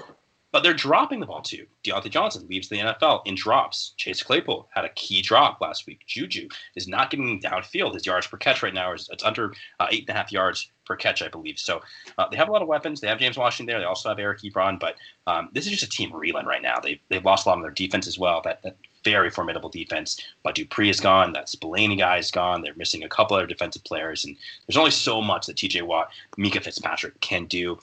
But 0.52 0.62
they're 0.62 0.74
dropping 0.74 1.20
the 1.20 1.26
ball 1.26 1.40
too. 1.40 1.66
Diontae 1.82 2.10
Johnson 2.10 2.46
leaves 2.46 2.68
the 2.68 2.76
NFL 2.76 3.22
in 3.24 3.34
drops. 3.34 3.94
Chase 3.96 4.22
Claypool 4.22 4.68
had 4.70 4.84
a 4.84 4.90
key 4.90 5.22
drop 5.22 5.60
last 5.62 5.86
week. 5.86 6.00
Juju 6.06 6.48
is 6.76 6.86
not 6.86 7.10
getting 7.10 7.40
downfield. 7.40 7.94
His 7.94 8.04
yards 8.04 8.26
per 8.26 8.36
catch 8.36 8.62
right 8.62 8.74
now 8.74 8.92
is 8.92 9.08
it's 9.10 9.24
under 9.24 9.54
uh, 9.80 9.86
eight 9.90 10.02
and 10.02 10.10
a 10.10 10.12
half 10.12 10.30
yards 10.30 10.70
per 10.84 10.94
catch, 10.94 11.22
I 11.22 11.28
believe. 11.28 11.58
So 11.58 11.80
uh, 12.18 12.28
they 12.28 12.36
have 12.36 12.48
a 12.48 12.52
lot 12.52 12.60
of 12.60 12.68
weapons. 12.68 13.00
They 13.00 13.08
have 13.08 13.18
James 13.18 13.38
Washington 13.38 13.72
there. 13.72 13.80
They 13.80 13.86
also 13.86 14.10
have 14.10 14.18
Eric 14.18 14.42
Ebron. 14.42 14.78
But 14.78 14.96
um, 15.26 15.48
this 15.52 15.64
is 15.64 15.72
just 15.72 15.84
a 15.84 15.88
team 15.88 16.14
reeling 16.14 16.44
right 16.44 16.62
now. 16.62 16.78
They 16.80 17.00
they've 17.08 17.24
lost 17.24 17.46
a 17.46 17.48
lot 17.48 17.56
of 17.56 17.64
their 17.64 17.70
defense 17.70 18.06
as 18.06 18.18
well. 18.18 18.42
That, 18.44 18.62
that 18.62 18.76
very 19.04 19.30
formidable 19.30 19.70
defense. 19.70 20.20
But 20.42 20.54
Dupree 20.54 20.90
is 20.90 21.00
gone. 21.00 21.32
That 21.32 21.48
Spillane 21.48 21.96
guy 21.96 22.18
is 22.18 22.30
gone. 22.30 22.60
They're 22.60 22.74
missing 22.74 23.04
a 23.04 23.08
couple 23.08 23.36
other 23.36 23.46
defensive 23.46 23.84
players, 23.84 24.24
and 24.24 24.36
there's 24.66 24.76
only 24.76 24.90
so 24.90 25.22
much 25.22 25.46
that 25.46 25.56
T.J. 25.56 25.82
Watt, 25.82 26.10
Minkah 26.38 26.62
Fitzpatrick 26.62 27.20
can 27.20 27.46
do. 27.46 27.78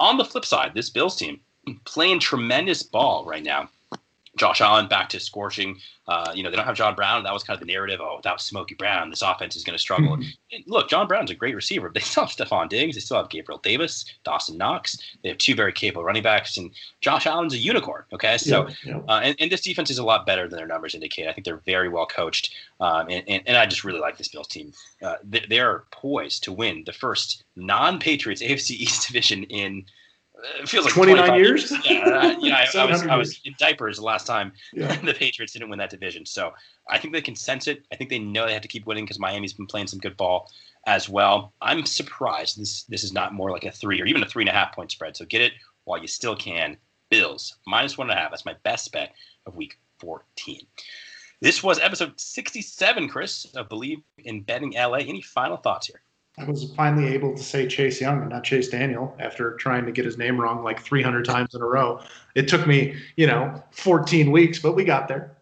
On 0.00 0.16
the 0.16 0.24
flip 0.24 0.44
side, 0.44 0.72
this 0.74 0.90
Bills 0.90 1.16
team 1.16 1.40
playing 1.84 2.20
tremendous 2.20 2.82
ball 2.82 3.24
right 3.24 3.42
now. 3.42 3.68
Josh 4.36 4.60
Allen 4.60 4.88
back 4.88 5.08
to 5.10 5.20
scorching. 5.20 5.78
Uh, 6.06 6.32
you 6.34 6.42
know, 6.42 6.50
they 6.50 6.56
don't 6.56 6.64
have 6.64 6.76
John 6.76 6.94
Brown. 6.94 7.22
That 7.24 7.32
was 7.32 7.42
kind 7.42 7.60
of 7.60 7.66
the 7.66 7.70
narrative. 7.72 8.00
Oh, 8.00 8.16
without 8.16 8.40
Smokey 8.40 8.74
Brown, 8.74 9.10
this 9.10 9.22
offense 9.22 9.54
is 9.54 9.64
going 9.64 9.74
to 9.74 9.80
struggle. 9.80 10.16
Mm-hmm. 10.16 10.70
Look, 10.70 10.88
John 10.88 11.06
Brown's 11.06 11.30
a 11.30 11.34
great 11.34 11.54
receiver. 11.54 11.90
They 11.92 12.00
still 12.00 12.24
have 12.24 12.34
Stefon 12.34 12.68
Diggs. 12.68 12.94
They 12.94 13.00
still 13.00 13.18
have 13.18 13.28
Gabriel 13.28 13.60
Davis, 13.62 14.04
Dawson 14.24 14.56
Knox. 14.56 14.98
They 15.22 15.28
have 15.28 15.38
two 15.38 15.54
very 15.54 15.72
capable 15.72 16.04
running 16.04 16.22
backs, 16.22 16.56
and 16.56 16.70
Josh 17.00 17.26
Allen's 17.26 17.54
a 17.54 17.58
unicorn. 17.58 18.04
Okay, 18.12 18.38
so 18.38 18.68
yeah, 18.68 18.74
yeah. 18.84 19.00
Uh, 19.08 19.20
and, 19.22 19.36
and, 19.38 19.52
this 19.52 19.60
defense 19.60 19.90
is 19.90 19.98
a 19.98 20.04
lot 20.04 20.26
better 20.26 20.48
than 20.48 20.56
their 20.56 20.66
numbers 20.66 20.94
indicate. 20.94 21.28
I 21.28 21.32
think 21.32 21.44
they're 21.44 21.62
very 21.66 21.88
well 21.88 22.06
coached, 22.06 22.54
um, 22.80 23.08
and, 23.10 23.24
and, 23.28 23.42
and, 23.46 23.56
I 23.56 23.66
just 23.66 23.84
really 23.84 24.00
like 24.00 24.16
this 24.16 24.28
Bills 24.28 24.48
team. 24.48 24.72
Uh, 25.02 25.16
they, 25.22 25.44
they 25.48 25.60
are 25.60 25.84
poised 25.90 26.44
to 26.44 26.52
win 26.52 26.84
the 26.86 26.92
first 26.92 27.44
non-Patriots 27.56 28.42
AFC 28.42 28.70
East 28.70 29.06
division 29.08 29.44
in– 29.44 29.84
it 30.60 30.68
feels 30.68 30.84
like 30.84 30.94
29 30.94 31.34
years. 31.34 31.70
years. 31.70 31.86
Yeah, 31.86 32.08
uh, 32.08 32.36
yeah. 32.40 32.66
I, 32.74 32.78
I, 32.78 32.84
was 32.84 33.06
I 33.06 33.16
was 33.16 33.40
in 33.44 33.54
diapers 33.58 33.96
the 33.96 34.04
last 34.04 34.26
time 34.26 34.52
yeah. 34.72 34.94
the 35.04 35.14
Patriots 35.14 35.52
didn't 35.52 35.68
win 35.70 35.78
that 35.78 35.90
division. 35.90 36.26
So 36.26 36.52
I 36.88 36.98
think 36.98 37.12
they 37.12 37.22
can 37.22 37.36
sense 37.36 37.66
it. 37.66 37.84
I 37.92 37.96
think 37.96 38.10
they 38.10 38.18
know 38.18 38.46
they 38.46 38.52
have 38.52 38.62
to 38.62 38.68
keep 38.68 38.86
winning 38.86 39.04
because 39.04 39.18
Miami's 39.18 39.52
been 39.52 39.66
playing 39.66 39.86
some 39.86 39.98
good 39.98 40.16
ball 40.16 40.50
as 40.86 41.08
well. 41.08 41.52
I'm 41.60 41.84
surprised 41.86 42.58
this 42.58 42.84
this 42.84 43.04
is 43.04 43.12
not 43.12 43.34
more 43.34 43.50
like 43.50 43.64
a 43.64 43.70
three 43.70 44.00
or 44.00 44.06
even 44.06 44.22
a 44.22 44.26
three 44.26 44.42
and 44.42 44.50
a 44.50 44.52
half 44.52 44.74
point 44.74 44.90
spread. 44.90 45.16
So 45.16 45.24
get 45.24 45.42
it 45.42 45.52
while 45.84 46.00
you 46.00 46.06
still 46.06 46.36
can. 46.36 46.76
Bills 47.10 47.56
minus 47.66 47.98
one 47.98 48.08
and 48.08 48.16
a 48.16 48.22
half. 48.22 48.30
That's 48.30 48.44
my 48.44 48.54
best 48.62 48.92
bet 48.92 49.12
of 49.46 49.56
week 49.56 49.78
14. 49.98 50.60
This 51.40 51.62
was 51.62 51.80
episode 51.80 52.20
67, 52.20 53.08
Chris, 53.08 53.46
of 53.56 53.68
Bleav 53.68 54.02
in 54.18 54.42
Betting 54.42 54.74
LA. 54.74 54.98
Any 54.98 55.22
final 55.22 55.56
thoughts 55.56 55.86
here? 55.86 56.02
I 56.38 56.44
was 56.44 56.72
finally 56.74 57.12
able 57.12 57.36
to 57.36 57.42
say 57.42 57.66
Chase 57.66 58.00
Young 58.00 58.20
and 58.20 58.30
not 58.30 58.44
Chase 58.44 58.68
Daniel 58.68 59.14
after 59.18 59.54
trying 59.56 59.84
to 59.86 59.92
get 59.92 60.04
his 60.04 60.16
name 60.16 60.40
wrong 60.40 60.62
like 60.62 60.80
300 60.80 61.24
times 61.24 61.54
in 61.54 61.60
a 61.60 61.66
row. 61.66 62.00
It 62.34 62.48
took 62.48 62.66
me, 62.66 62.96
you 63.16 63.26
know, 63.26 63.62
14 63.72 64.30
weeks, 64.30 64.58
but 64.58 64.74
we 64.74 64.84
got 64.84 65.08
there. 65.08 65.36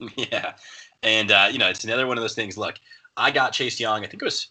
Yeah. 0.16 0.54
And, 1.02 1.30
uh, 1.30 1.48
you 1.50 1.58
know, 1.58 1.68
it's 1.68 1.84
another 1.84 2.06
one 2.06 2.18
of 2.18 2.22
those 2.22 2.34
things. 2.34 2.58
Look, 2.58 2.76
I 3.16 3.30
got 3.30 3.52
Chase 3.52 3.78
Young, 3.78 4.02
I 4.02 4.06
think 4.06 4.22
it 4.22 4.24
was 4.24 4.48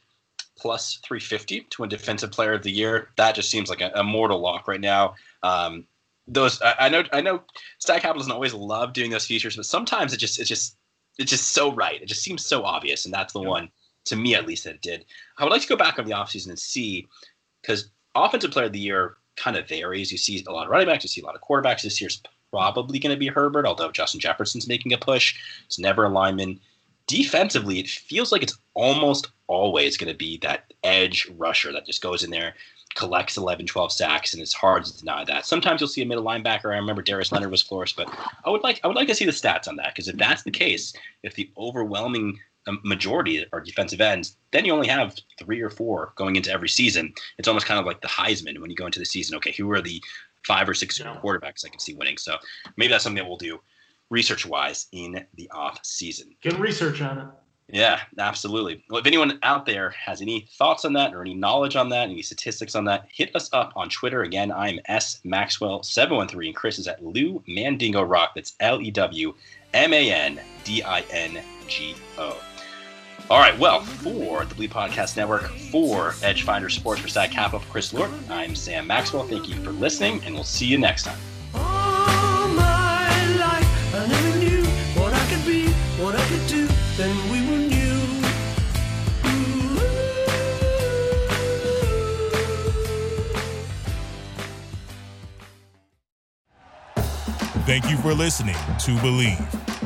plus 0.60 1.00
350 1.06 1.62
to 1.70 1.82
win 1.82 1.90
Defensive 1.90 2.32
Player 2.32 2.54
of 2.54 2.64
the 2.64 2.72
Year. 2.72 3.10
That 3.18 3.34
just 3.36 3.50
seems 3.50 3.70
like 3.70 3.82
a, 3.82 3.92
a 3.96 4.04
mortal 4.04 4.40
lock 4.40 4.68
right 4.68 4.82
now. 4.82 5.16
Um, 5.42 5.86
those 6.28 6.62
I, 6.62 6.76
I 6.80 6.90
know 6.90 7.04
I 7.12 7.22
know 7.22 7.42
Stack 7.80 8.02
Capital 8.02 8.20
doesn't 8.20 8.32
always 8.32 8.54
love 8.54 8.94
doing 8.94 9.10
those 9.10 9.26
features, 9.26 9.56
but 9.56 9.66
sometimes 9.66 10.14
it 10.14 10.18
just 10.18 10.40
it's 10.40 10.50
just 10.50 10.78
it's 11.18 11.32
just 11.32 11.52
so 11.52 11.72
right. 11.74 12.02
It 12.02 12.08
just 12.08 12.22
seems 12.22 12.46
so 12.46 12.64
obvious, 12.64 13.06
and 13.06 13.14
that's 13.14 13.34
the 13.34 13.42
yeah. 13.42 13.48
one 13.48 13.70
to 14.10 14.16
me 14.16 14.36
at 14.36 14.46
least 14.46 14.66
that 14.66 14.76
it 14.76 14.82
did. 14.82 15.06
I 15.38 15.44
would 15.44 15.52
like 15.52 15.62
to 15.62 15.68
go 15.68 15.76
back 15.76 15.98
on 16.00 16.06
the 16.06 16.16
offseason 16.16 16.50
and 16.50 16.60
see 16.60 17.08
because 17.62 17.90
offensive 18.16 18.52
player 18.52 18.66
of 18.66 18.74
the 18.74 18.80
year 18.80 19.18
kind 19.36 19.58
of 19.58 19.68
varies. 19.68 20.12
You 20.12 20.18
see 20.18 20.44
a 20.48 20.52
lot 20.52 20.66
of 20.66 20.72
running 20.72 20.88
backs, 20.88 21.04
you 21.04 21.08
see 21.10 21.22
a 21.22 21.26
lot 21.26 21.36
of 21.36 21.42
quarterbacks. 21.42 21.82
This 21.82 22.02
year's 22.02 22.22
probably 22.52 23.00
going 23.00 23.14
to 23.14 23.20
be 23.20 23.28
Herbert, 23.28 23.66
although 23.66 23.92
Justin 23.92 24.20
Jefferson's 24.20 24.68
making 24.68 24.94
a 24.94 24.98
push. 24.98 25.36
It's 25.66 25.80
never 25.80 26.06
a 26.06 26.10
lineman. 26.10 26.60
Defensively, 27.08 27.80
it 27.80 27.88
feels 27.88 28.32
like 28.32 28.44
it's 28.44 28.58
almost 28.76 29.30
always 29.48 29.98
going 29.98 30.12
to 30.12 30.18
be 30.18 30.38
that 30.38 30.72
edge 30.84 31.30
rusher 31.38 31.72
that 31.74 31.86
just 31.86 32.04
goes 32.04 32.24
in 32.24 32.30
there, 32.30 32.54
collects 32.94 33.38
11, 33.38 33.66
12 33.66 33.92
sacks, 33.92 34.34
and 34.34 34.42
it's 34.42 34.54
hard 34.54 34.86
to 34.86 34.98
deny 34.98 35.24
that. 35.26 35.46
Sometimes 35.46 35.82
you'll 35.82 35.88
see 35.88 36.04
a 36.04 36.06
middle 36.06 36.24
linebacker. 36.24 36.66
I 36.66 36.78
remember 36.78 37.02
Darius 37.02 37.32
Leonard 37.32 37.50
was 37.50 37.64
flawless, 37.64 37.94
but 37.94 38.10
I 38.46 38.50
would 38.50 38.62
like 38.62 38.80
I 38.84 38.88
would 38.88 38.96
like 38.96 39.08
to 39.08 39.16
see 39.16 39.26
the 39.26 39.32
stats 39.32 39.68
on 39.68 39.76
that 39.78 39.96
because 39.96 40.08
if 40.08 40.18
that's 40.18 40.44
the 40.44 40.52
case, 40.52 40.94
if 41.24 41.34
the 41.34 41.50
overwhelming 41.58 42.40
majority 42.84 43.46
are 43.52 43.62
defensive 43.62 44.02
ends, 44.02 44.38
then 44.52 44.66
you 44.66 44.74
only 44.74 44.88
have 44.88 45.16
three 45.38 45.62
or 45.62 45.70
four 45.70 46.14
going 46.16 46.36
into 46.36 46.52
every 46.52 46.70
season. 46.70 47.14
It's 47.38 47.48
almost 47.48 47.66
kind 47.66 47.80
of 47.80 47.86
like 47.86 48.02
the 48.02 48.08
Heisman 48.08 48.60
when 48.60 48.70
you 48.70 48.76
go 48.76 48.86
into 48.86 49.00
the 49.00 49.06
season. 49.06 49.36
Okay, 49.38 49.52
who 49.52 49.70
are 49.72 49.82
the 49.82 50.02
five 50.46 50.68
or 50.68 50.74
six 50.74 51.00
yeah. 51.00 51.18
quarterbacks 51.24 51.66
I 51.66 51.70
can 51.70 51.80
see 51.80 51.94
winning? 51.94 52.18
So 52.18 52.36
maybe 52.78 52.92
that's 52.92 53.04
something 53.04 53.22
that 53.24 53.28
we'll 53.28 53.38
do 53.38 53.60
research 54.10 54.46
wise 54.46 54.88
in 54.92 55.26
the 55.36 55.50
off 55.52 55.80
season. 55.84 56.36
Get 56.42 56.60
research 56.60 57.02
on 57.02 57.18
it. 57.18 57.28
Yeah, 57.72 58.00
absolutely. 58.18 58.84
Well, 58.90 59.00
if 59.00 59.06
anyone 59.06 59.38
out 59.44 59.66
there 59.66 59.92
has 59.92 60.22
any 60.22 60.48
thoughts 60.58 60.86
on 60.86 60.94
that 60.94 61.14
or 61.14 61.22
any 61.22 61.36
knowledge 61.36 61.76
on 61.76 61.90
that, 61.90 62.10
any 62.10 62.24
statistics 62.24 62.74
on 62.74 62.86
that, 62.86 63.08
hit 63.12 63.36
us 63.36 63.50
up 63.54 63.74
on 63.76 63.90
Twitter. 63.90 64.24
Again, 64.24 64.52
I'm 64.52 64.80
S 64.86 65.22
Maxwell713 65.24 66.48
and 66.48 66.56
Chris 66.56 66.80
is 66.80 66.88
at 66.88 67.04
Lewmandingo 67.04 68.10
Rock. 68.10 68.32
That's 68.34 68.56
L 68.60 68.82
E 68.82 68.90
W 68.90 69.36
M 69.74 69.94
A 69.94 70.12
N 70.12 70.42
D 70.64 70.82
I 70.82 71.02
N 71.12 71.44
G 71.68 71.94
O. 72.18 72.36
All 73.30 73.38
right, 73.38 73.58
well, 73.60 73.82
for 73.82 74.44
the 74.46 74.56
Bleav 74.56 74.70
Podcast 74.70 75.16
Network, 75.16 75.44
for 75.72 76.14
Edgefinder 76.14 76.72
Sports, 76.72 77.02
for 77.02 77.08
Stat 77.08 77.30
Capital, 77.30 77.60
for 77.60 77.70
Chris 77.70 77.94
Lord, 77.94 78.10
I'm 78.28 78.56
Sam 78.56 78.88
Maxwell. 78.88 79.22
Thank 79.22 79.48
you 79.48 79.54
for 79.62 79.70
listening, 79.72 80.20
and 80.26 80.34
we'll 80.34 80.44
see 80.44 80.66
you 80.66 80.80
next 80.80 81.04
time. 81.04 81.20
Thank 97.68 97.92
you 97.92 97.98
for 97.98 98.16
listening 98.16 98.56
to 98.56 98.96
Bleav. 98.98 99.79